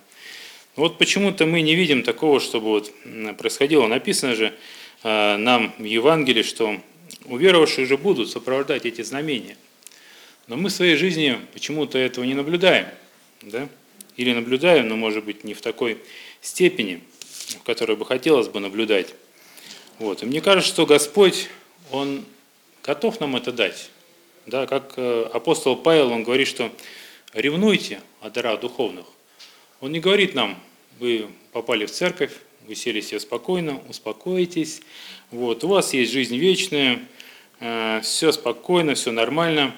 Вот 0.74 0.96
почему-то 0.96 1.44
мы 1.44 1.60
не 1.60 1.74
видим 1.74 2.02
такого, 2.02 2.40
чтобы 2.40 2.66
вот 2.68 2.92
происходило. 3.36 3.86
Написано 3.86 4.34
же 4.34 4.54
э, 5.02 5.36
нам 5.36 5.74
в 5.78 5.84
Евангелии, 5.84 6.42
что 6.42 6.80
у 7.26 7.36
верующих 7.36 7.86
же 7.86 7.98
будут 7.98 8.30
сопровождать 8.30 8.86
эти 8.86 9.02
знамения. 9.02 9.58
Но 10.46 10.56
мы 10.56 10.70
в 10.70 10.72
своей 10.72 10.96
жизни 10.96 11.38
почему-то 11.52 11.98
этого 11.98 12.24
не 12.24 12.32
наблюдаем. 12.32 12.86
Да? 13.42 13.68
Или 14.16 14.32
наблюдаем, 14.32 14.88
но 14.88 14.96
может 14.96 15.24
быть 15.24 15.44
не 15.44 15.52
в 15.52 15.60
такой 15.60 15.98
степени, 16.40 17.02
в 17.60 17.62
которой 17.64 17.96
бы 17.96 18.06
хотелось 18.06 18.48
бы 18.48 18.60
наблюдать. 18.60 19.14
Вот. 19.98 20.22
И 20.22 20.26
мне 20.26 20.40
кажется, 20.40 20.72
что 20.72 20.86
Господь, 20.86 21.50
Он 21.90 22.24
готов 22.82 23.20
нам 23.20 23.36
это 23.36 23.52
дать. 23.52 23.90
Да, 24.46 24.66
как 24.66 24.94
э, 24.96 25.28
апостол 25.34 25.76
Павел, 25.76 26.10
он 26.12 26.24
говорит, 26.24 26.48
что 26.48 26.72
ревнуйте 27.32 28.00
о 28.20 28.30
дарах 28.30 28.60
духовных. 28.60 29.06
Он 29.80 29.92
не 29.92 30.00
говорит 30.00 30.34
нам, 30.34 30.58
вы 30.98 31.28
попали 31.52 31.86
в 31.86 31.90
церковь, 31.90 32.32
вы 32.66 32.74
сели 32.74 33.00
себе 33.00 33.20
спокойно, 33.20 33.82
успокойтесь, 33.88 34.82
вот, 35.30 35.64
у 35.64 35.68
вас 35.68 35.92
есть 35.94 36.12
жизнь 36.12 36.36
вечная, 36.36 37.00
э, 37.60 38.00
все 38.02 38.32
спокойно, 38.32 38.94
все 38.94 39.10
нормально. 39.10 39.74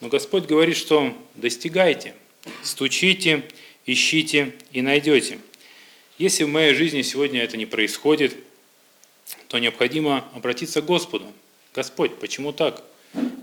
Но 0.00 0.08
Господь 0.08 0.44
говорит, 0.44 0.76
что 0.76 1.16
достигайте, 1.34 2.14
стучите, 2.62 3.44
ищите 3.86 4.52
и 4.72 4.82
найдете. 4.82 5.38
Если 6.18 6.44
в 6.44 6.48
моей 6.48 6.74
жизни 6.74 7.02
сегодня 7.02 7.42
это 7.42 7.56
не 7.56 7.66
происходит, 7.66 8.36
то 9.48 9.58
необходимо 9.58 10.24
обратиться 10.34 10.82
к 10.82 10.86
Господу. 10.86 11.26
Господь, 11.74 12.16
почему 12.18 12.52
так? 12.52 12.82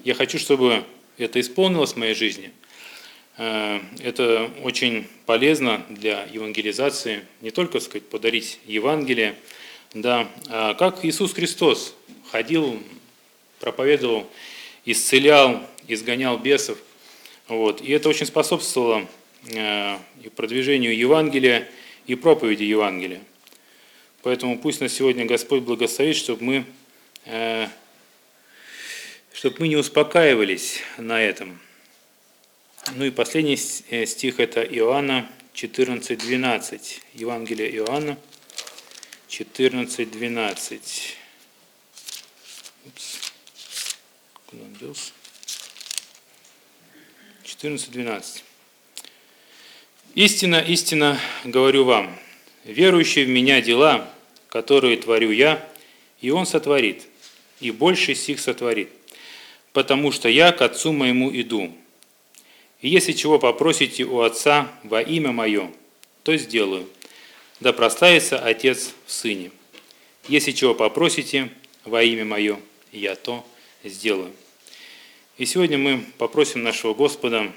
Я 0.04 0.14
хочу, 0.14 0.38
чтобы 0.38 0.84
это 1.18 1.40
исполнилось 1.40 1.94
в 1.94 1.98
моей 1.98 2.14
жизни. 2.14 2.52
Э, 3.38 3.80
это 4.04 4.52
очень 4.64 5.08
полезно 5.26 5.86
для 5.90 6.24
евангелизации, 6.32 7.26
не 7.42 7.52
только 7.52 7.80
сказать, 7.80 8.08
подарить 8.08 8.60
Евангелие, 8.66 9.36
да, 9.94 10.28
а 10.50 10.74
как 10.74 11.04
Иисус 11.06 11.34
Христос 11.34 11.96
ходил, 12.32 12.82
проповедовал, 13.60 14.30
исцелял, 14.86 15.62
изгонял 15.88 16.38
бесов. 16.38 16.78
Вот. 17.48 17.82
И 17.82 17.92
это 17.92 18.10
очень 18.10 18.26
способствовало 18.26 19.08
э, 19.48 19.98
и 20.24 20.30
продвижению 20.30 20.98
Евангелия, 20.98 21.70
и 22.06 22.16
проповеди 22.16 22.64
Евангелия. 22.64 23.22
Поэтому 24.22 24.58
пусть 24.60 24.82
на 24.82 24.90
сегодня 24.90 25.26
Господь 25.26 25.62
благословит, 25.64 26.16
чтобы 26.16 26.44
мы, 26.44 26.66
э, 27.26 27.68
чтобы 29.34 29.58
мы 29.60 29.68
не 29.68 29.76
успокаивались 29.76 30.80
на 30.98 31.22
этом. 31.22 31.60
Ну 32.92 33.06
и 33.06 33.12
последний 33.12 33.58
э, 33.90 34.06
стих 34.06 34.40
это 34.40 34.62
Иоанна 34.62 35.30
14.12. 35.56 37.02
Евангелие 37.14 37.74
Иоанна 37.78 38.18
14.12. 39.30 40.82
Куда 44.46 44.64
он 44.64 44.74
делся? 44.76 45.12
14.12. 47.46 48.44
Истина, 50.16 50.60
истина 50.60 51.20
говорю 51.46 51.86
вам, 51.86 52.20
верующий 52.66 53.24
в 53.24 53.30
меня 53.30 53.62
дела, 53.62 54.14
которые 54.50 54.98
творю 54.98 55.32
я, 55.32 55.68
и 56.22 56.30
он 56.30 56.46
сотворит, 56.46 57.08
и 57.60 57.72
больше 57.72 58.14
сих 58.14 58.40
сотворит, 58.40 58.90
потому 59.72 60.12
что 60.12 60.30
я 60.30 60.52
к 60.52 60.62
Отцу 60.62 60.92
моему 60.92 61.32
иду. 61.34 61.76
И 62.84 62.90
если 62.90 63.14
чего 63.14 63.40
попросите 63.40 64.04
у 64.04 64.22
Отца 64.22 64.72
во 64.84 65.02
имя 65.02 65.32
Мое, 65.32 65.72
то 66.22 66.38
сделаю. 66.38 66.88
Да 67.60 67.74
прославится 67.74 68.38
Отец 68.38 68.94
в 69.08 69.12
Сыне. 69.12 69.50
Если 70.28 70.52
чего 70.52 70.76
попросите 70.76 71.50
во 71.84 72.04
имя 72.04 72.26
Мое, 72.26 72.60
я 72.92 73.16
то 73.16 73.44
сделаю. 73.84 74.32
И 75.40 75.48
сегодня 75.48 75.80
мы 75.80 76.06
попросим 76.20 76.62
нашего 76.62 76.94
Господа 76.94 77.52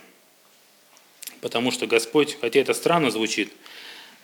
потому 1.41 1.71
что 1.71 1.87
Господь, 1.87 2.37
хотя 2.41 2.59
это 2.59 2.75
странно 2.75 3.11
звучит, 3.11 3.53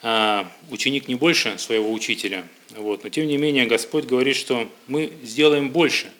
а, 0.02 0.50
ученик 0.70 1.06
не 1.06 1.14
больше 1.14 1.56
своего 1.58 1.92
учителя, 1.92 2.46
вот, 2.70 3.04
но 3.04 3.10
тем 3.10 3.28
не 3.28 3.36
менее 3.36 3.66
Господь 3.66 4.06
говорит, 4.06 4.34
что 4.36 4.68
мы 4.88 5.12
сделаем 5.22 5.70
больше, 5.70 6.10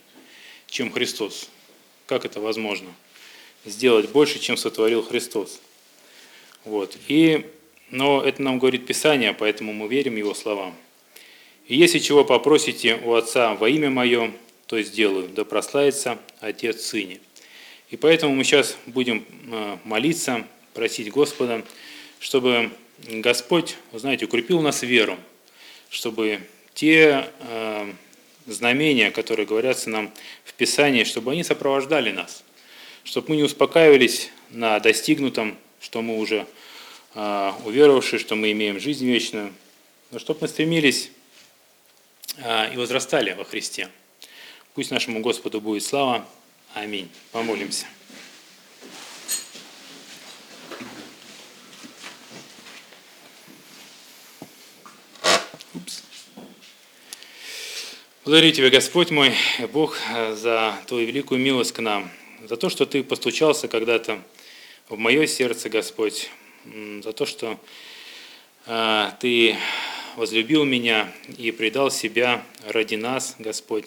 чем 0.68 0.92
Христос. 0.92 1.49
Как 2.07 2.25
это 2.25 2.40
возможно? 2.40 2.88
Сделать 3.64 4.11
больше, 4.11 4.38
чем 4.38 4.57
сотворил 4.57 5.03
Христос. 5.03 5.61
Вот. 6.64 6.96
И, 7.09 7.46
но 7.90 8.22
это 8.22 8.42
нам 8.42 8.59
говорит 8.59 8.87
Писание, 8.87 9.33
поэтому 9.33 9.72
мы 9.72 9.88
верим 9.88 10.16
Его 10.16 10.35
словам. 10.35 10.75
И 11.66 11.77
если 11.77 11.98
чего 11.98 12.25
попросите 12.25 13.01
у 13.05 13.14
Отца 13.14 13.55
во 13.55 13.68
имя 13.68 13.90
Мое, 13.90 14.33
то 14.66 14.81
сделаю, 14.83 15.29
да 15.29 15.44
прославится 15.44 16.18
Отец 16.40 16.83
Сыне. 16.83 17.20
И 17.90 17.96
поэтому 17.96 18.35
мы 18.35 18.42
сейчас 18.44 18.77
будем 18.87 19.25
а, 19.51 19.79
молиться 19.85 20.46
просить 20.75 21.11
Господа, 21.11 21.62
чтобы 22.20 22.70
Господь, 23.09 23.77
вы 23.90 23.98
знаете, 23.98 24.25
укрепил 24.25 24.61
нас 24.61 24.83
веру, 24.83 25.18
чтобы 25.90 26.40
те 26.75 27.29
э, 27.40 27.92
знамения, 28.46 29.11
которые 29.11 29.44
говорятся 29.44 29.90
нам 29.90 30.11
в 30.44 30.55
Писании, 30.55 31.05
чтобы 31.05 31.33
они 31.33 31.42
сопровождали 31.42 32.12
нас, 32.12 32.44
чтобы 33.05 33.31
мы 33.31 33.37
не 33.37 33.43
успокаивались 33.43 34.31
на 34.51 34.79
достигнутом, 34.81 35.57
что 35.81 36.03
мы 36.03 36.19
уже 36.19 36.47
э, 37.15 37.53
уверовавшие, 37.65 38.19
что 38.19 38.35
мы 38.35 38.53
имеем 38.53 38.79
жизнь 38.79 39.07
вечную, 39.07 39.53
но 40.11 40.19
чтобы 40.19 40.41
мы 40.43 40.49
стремились 40.49 41.11
э, 42.37 42.75
и 42.75 42.77
возрастали 42.77 43.33
во 43.33 43.45
Христе. 43.45 43.88
Пусть 44.75 44.91
нашему 44.91 45.21
Господу 45.21 45.61
будет 45.61 45.83
слава. 45.85 46.27
Аминь. 46.75 47.09
Помолимся. 47.33 47.87
Благодарю 58.25 58.53
Тебя, 58.53 58.71
Господь 58.71 59.11
мой, 59.11 59.35
Бог, 59.73 59.99
за 60.31 60.79
Твою 60.87 61.09
великую 61.09 61.41
милость 61.41 61.73
к 61.73 61.81
нам, 61.81 62.11
за 62.49 62.57
то, 62.57 62.69
что 62.69 62.87
Ты 62.87 63.03
постучался 63.03 63.69
когда-то 63.69 64.21
в 64.89 64.99
мое 64.99 65.27
сердце, 65.27 65.69
Господь, 65.69 66.31
за 67.03 67.13
то, 67.13 67.25
что 67.25 67.59
а, 68.67 69.17
Ты 69.21 69.57
возлюбил 70.17 70.65
меня 70.65 71.13
и 71.39 71.51
предал 71.53 71.91
себя 71.91 72.45
ради 72.67 72.97
нас, 72.97 73.37
Господь. 73.39 73.87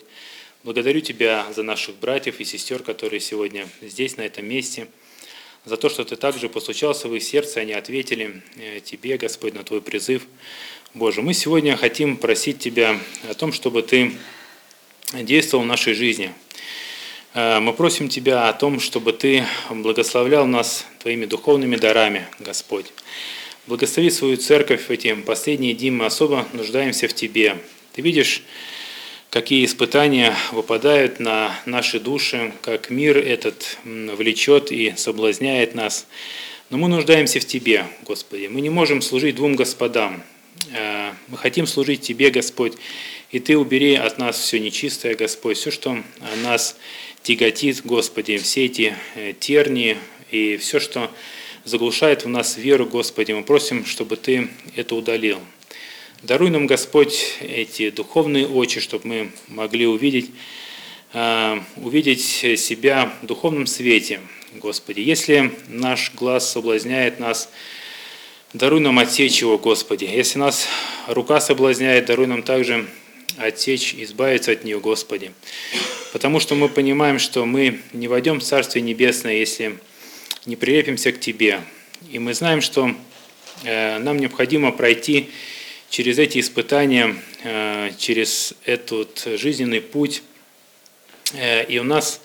Благодарю 0.64 1.02
Тебя 1.02 1.46
за 1.54 1.64
наших 1.64 1.96
братьев 1.96 2.40
и 2.40 2.46
сестер, 2.46 2.82
которые 2.82 3.20
сегодня 3.20 3.68
здесь, 3.82 4.18
на 4.18 4.22
этом 4.22 4.46
месте, 4.46 4.88
за 5.66 5.78
то, 5.78 5.90
что 5.90 6.06
Ты 6.06 6.16
также 6.16 6.48
постучался 6.48 7.08
в 7.08 7.16
их 7.16 7.24
сердце, 7.24 7.60
они 7.60 7.74
ответили 7.74 8.42
э, 8.56 8.80
Тебе, 8.80 9.18
Господь, 9.18 9.54
на 9.54 9.64
Твой 9.64 9.82
призыв. 9.82 10.26
Боже, 10.94 11.22
мы 11.22 11.34
сегодня 11.34 11.76
хотим 11.76 12.16
просить 12.18 12.60
Тебя 12.60 13.00
о 13.30 13.34
том, 13.34 13.52
чтобы 13.52 13.82
Ты 13.82 14.14
действовал 15.14 15.66
в 15.66 15.68
нашей 15.68 15.94
жизни. 15.94 16.34
Э, 17.36 17.60
мы 17.60 17.74
просим 17.74 18.08
Тебя 18.08 18.48
о 18.48 18.54
том, 18.54 18.80
чтобы 18.80 19.12
Ты 19.12 19.46
благословлял 19.70 20.48
нас 20.48 20.86
Твоими 21.00 21.26
духовными 21.26 21.76
дарами, 21.76 22.28
Господь. 22.40 22.86
Благослови 23.68 24.10
свою 24.10 24.38
церковь 24.38 24.88
в 24.88 24.90
эти 24.90 25.14
последние 25.16 25.74
дни, 25.74 25.92
мы 25.92 26.06
особо 26.06 26.48
нуждаемся 26.54 27.10
в 27.10 27.14
Тебе. 27.14 27.58
Ты 27.92 28.02
видишь, 28.02 28.42
какие 29.32 29.66
испытания 29.66 30.34
выпадают 30.54 31.20
на 31.20 31.54
наши 31.66 32.00
души, 32.00 32.54
как 32.62 32.90
мир 32.90 33.18
этот 33.18 33.80
влечет 33.84 34.72
и 34.72 34.94
соблазняет 34.96 35.76
нас. 35.76 36.08
Но 36.70 36.78
мы 36.78 36.88
нуждаемся 36.88 37.42
в 37.42 37.46
Тебе, 37.46 37.86
Господи. 38.04 38.48
Мы 38.48 38.62
не 38.62 38.70
можем 38.70 39.02
служить 39.02 39.36
двум 39.36 39.58
господам. 39.58 40.24
Э, 40.72 41.12
мы 41.28 41.38
хотим 41.38 41.68
служить 41.68 42.00
Тебе, 42.00 42.30
Господь, 42.30 42.76
и 43.32 43.40
Ты 43.40 43.58
убери 43.58 43.96
от 43.96 44.20
нас 44.20 44.40
все 44.40 44.58
нечистое, 44.58 45.16
Господь, 45.16 45.58
все, 45.58 45.70
что 45.70 46.02
нас 46.46 46.78
тяготит, 47.26 47.84
Господи, 47.84 48.38
все 48.38 48.66
эти 48.66 48.96
э, 49.16 49.34
тернии 49.40 49.98
и 50.30 50.58
все, 50.58 50.80
что 50.80 51.12
заглушает 51.64 52.24
в 52.24 52.30
нас 52.30 52.56
веру, 52.56 52.86
Господи, 52.86 53.32
мы 53.32 53.44
просим, 53.44 53.84
чтобы 53.84 54.16
Ты 54.16 54.50
это 54.76 54.94
удалил. 54.94 55.40
Даруй 56.22 56.52
нам, 56.52 56.68
Господь, 56.68 57.38
эти 57.42 57.90
духовные 57.90 58.48
очи, 58.48 58.80
чтобы 58.80 59.08
мы 59.08 59.32
могли 59.48 59.88
увидеть, 59.88 60.30
э, 61.14 61.60
увидеть 61.78 62.22
себя 62.22 63.12
в 63.24 63.26
духовном 63.26 63.66
свете, 63.66 64.22
Господи. 64.54 65.00
Если 65.00 65.52
наш 65.68 66.14
глаз 66.14 66.52
соблазняет 66.52 67.20
нас, 67.20 67.50
Даруй 68.54 68.80
нам 68.80 69.00
отсечь 69.00 69.42
его, 69.42 69.58
Господи. 69.58 70.06
Если 70.06 70.38
нас 70.38 70.68
рука 71.08 71.42
соблазняет, 71.42 72.06
даруй 72.06 72.28
нам 72.28 72.42
также 72.42 72.88
отсечь, 73.36 73.94
избавиться 73.96 74.52
от 74.54 74.64
нее, 74.64 74.80
Господи. 74.80 75.34
Потому 76.16 76.40
что 76.40 76.56
мы 76.56 76.70
понимаем, 76.70 77.20
что 77.20 77.46
мы 77.46 77.82
не 77.92 78.08
войдем 78.08 78.40
в 78.40 78.44
Царствие 78.46 78.82
Небесное, 78.82 79.34
если 79.34 79.78
не 80.46 80.56
прилепимся 80.56 81.12
к 81.12 81.20
Тебе. 81.20 81.60
И 82.10 82.20
мы 82.20 82.34
знаем, 82.34 82.62
что 82.62 82.96
э, 83.66 83.98
нам 83.98 84.18
необходимо 84.18 84.72
пройти 84.72 85.30
через 85.90 86.18
эти 86.18 86.40
испытания, 86.40 87.18
э, 87.44 87.92
через 87.98 88.54
этот 88.64 89.28
жизненный 89.36 89.82
путь. 89.82 90.24
Э, 91.34 91.66
и 91.66 91.80
у 91.80 91.84
нас 91.84 92.22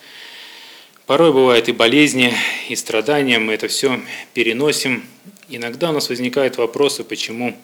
порой 1.06 1.32
бывают 1.32 1.68
и 1.68 1.72
болезни, 1.72 2.32
и 2.68 2.76
страдания, 2.76 3.40
мы 3.40 3.54
это 3.54 3.66
все 3.66 4.00
переносим. 4.34 5.04
Иногда 5.48 5.90
у 5.90 5.92
нас 5.92 6.08
возникают 6.08 6.58
вопросы, 6.58 7.02
почему 7.02 7.56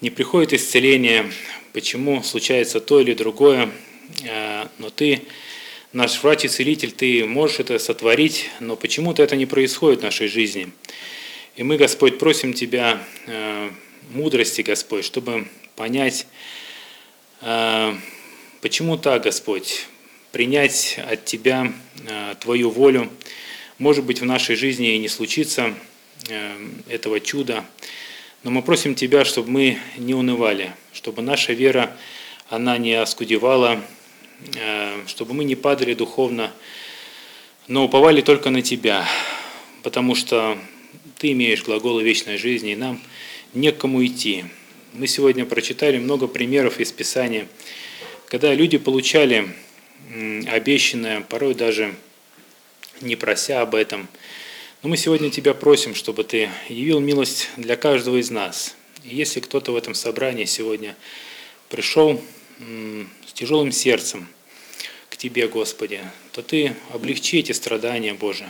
не 0.00 0.08
приходит 0.08 0.54
исцеление, 0.54 1.30
почему 1.74 2.22
случается 2.22 2.80
то 2.80 3.00
или 3.00 3.12
другое, 3.12 3.70
но 4.78 4.90
ты, 4.90 5.22
наш 5.92 6.22
врач 6.22 6.44
и 6.44 6.48
целитель, 6.48 6.92
ты 6.92 7.24
можешь 7.24 7.60
это 7.60 7.78
сотворить, 7.78 8.50
но 8.60 8.76
почему-то 8.76 9.22
это 9.22 9.36
не 9.36 9.46
происходит 9.46 10.00
в 10.00 10.02
нашей 10.02 10.28
жизни. 10.28 10.68
И 11.56 11.62
мы, 11.62 11.78
Господь, 11.78 12.18
просим 12.18 12.52
Тебя 12.52 13.02
э, 13.26 13.70
мудрости, 14.10 14.60
Господь, 14.60 15.06
чтобы 15.06 15.48
понять, 15.74 16.26
э, 17.40 17.94
почему 18.60 18.98
так, 18.98 19.22
Господь, 19.22 19.86
принять 20.32 20.98
от 21.10 21.24
Тебя 21.24 21.72
Твою 22.40 22.68
волю. 22.68 23.10
Может 23.78 24.04
быть, 24.04 24.20
в 24.20 24.26
нашей 24.26 24.54
жизни 24.54 24.94
и 24.94 24.98
не 24.98 25.08
случится 25.08 25.74
этого 26.88 27.20
чуда, 27.20 27.64
но 28.42 28.50
мы 28.50 28.60
просим 28.60 28.94
Тебя, 28.94 29.24
чтобы 29.24 29.50
мы 29.50 29.78
не 29.96 30.12
унывали, 30.12 30.74
чтобы 30.92 31.22
наша 31.22 31.54
вера, 31.54 31.96
она 32.50 32.76
не 32.76 32.94
оскудевала, 32.94 33.80
э, 33.80 33.95
чтобы 35.06 35.34
мы 35.34 35.44
не 35.44 35.54
падали 35.54 35.94
духовно, 35.94 36.52
но 37.68 37.84
уповали 37.84 38.20
только 38.20 38.50
на 38.50 38.62
Тебя, 38.62 39.06
потому 39.82 40.14
что 40.14 40.58
Ты 41.18 41.32
имеешь 41.32 41.62
глаголы 41.62 42.02
вечной 42.02 42.36
жизни, 42.36 42.72
и 42.72 42.76
нам 42.76 43.00
не 43.54 43.72
к 43.72 43.78
кому 43.78 44.04
идти. 44.04 44.44
Мы 44.92 45.06
сегодня 45.06 45.44
прочитали 45.44 45.98
много 45.98 46.26
примеров 46.26 46.80
из 46.80 46.92
Писания, 46.92 47.48
когда 48.28 48.54
люди 48.54 48.78
получали 48.78 49.54
обещанное, 50.46 51.20
порой 51.20 51.54
даже 51.54 51.94
не 53.00 53.16
прося 53.16 53.62
об 53.62 53.74
этом– 53.74 54.08
но 54.86 54.90
мы 54.90 54.96
сегодня 54.96 55.30
Тебя 55.30 55.52
просим, 55.52 55.96
чтобы 55.96 56.22
Ты 56.22 56.48
явил 56.68 57.00
милость 57.00 57.48
для 57.56 57.74
каждого 57.74 58.18
из 58.20 58.30
нас. 58.30 58.76
И 59.02 59.16
если 59.16 59.40
кто-то 59.40 59.72
в 59.72 59.76
этом 59.76 59.94
собрании 59.94 60.44
сегодня 60.44 60.94
пришел 61.68 62.22
с 62.58 63.32
тяжелым 63.32 63.72
сердцем 63.72 64.26
к 65.08 65.16
Тебе, 65.16 65.48
Господи, 65.48 66.00
то 66.32 66.42
Ты 66.42 66.74
облегчи 66.92 67.38
эти 67.38 67.52
страдания, 67.52 68.14
Боже. 68.14 68.48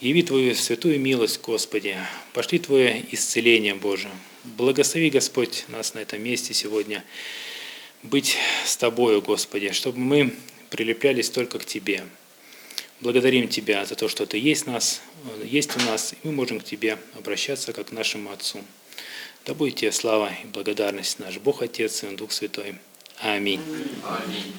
Яви 0.00 0.22
Твою 0.22 0.54
святую 0.54 0.98
милость, 1.00 1.40
Господи. 1.40 1.96
Пошли 2.32 2.58
Твое 2.58 3.04
исцеление, 3.12 3.74
Боже. 3.74 4.08
Благослови, 4.44 5.10
Господь, 5.10 5.64
нас 5.68 5.94
на 5.94 5.98
этом 6.00 6.22
месте 6.22 6.54
сегодня 6.54 7.04
быть 8.02 8.36
с 8.64 8.76
Тобою, 8.76 9.20
Господи, 9.20 9.72
чтобы 9.72 9.98
мы 9.98 10.34
прилеплялись 10.70 11.28
только 11.28 11.58
к 11.58 11.64
Тебе. 11.64 12.04
Благодарим 13.00 13.48
Тебя 13.48 13.84
за 13.84 13.94
то, 13.94 14.08
что 14.08 14.26
Ты 14.26 14.38
есть, 14.38 14.66
нас, 14.66 15.02
есть 15.44 15.76
у 15.76 15.80
нас, 15.80 16.12
и 16.12 16.16
мы 16.26 16.32
можем 16.32 16.60
к 16.60 16.64
Тебе 16.64 16.98
обращаться, 17.16 17.72
как 17.72 17.88
к 17.88 17.92
нашему 17.92 18.30
Отцу. 18.30 18.64
Да 19.44 19.54
будет 19.54 19.76
Тебе 19.76 19.92
слава 19.92 20.32
и 20.42 20.46
благодарность 20.46 21.18
наш 21.18 21.38
Бог 21.38 21.62
Отец 21.62 22.04
и 22.04 22.16
Дух 22.16 22.32
Святой. 22.32 22.76
Аминь. 23.22 23.60
Аминь. 24.02 24.54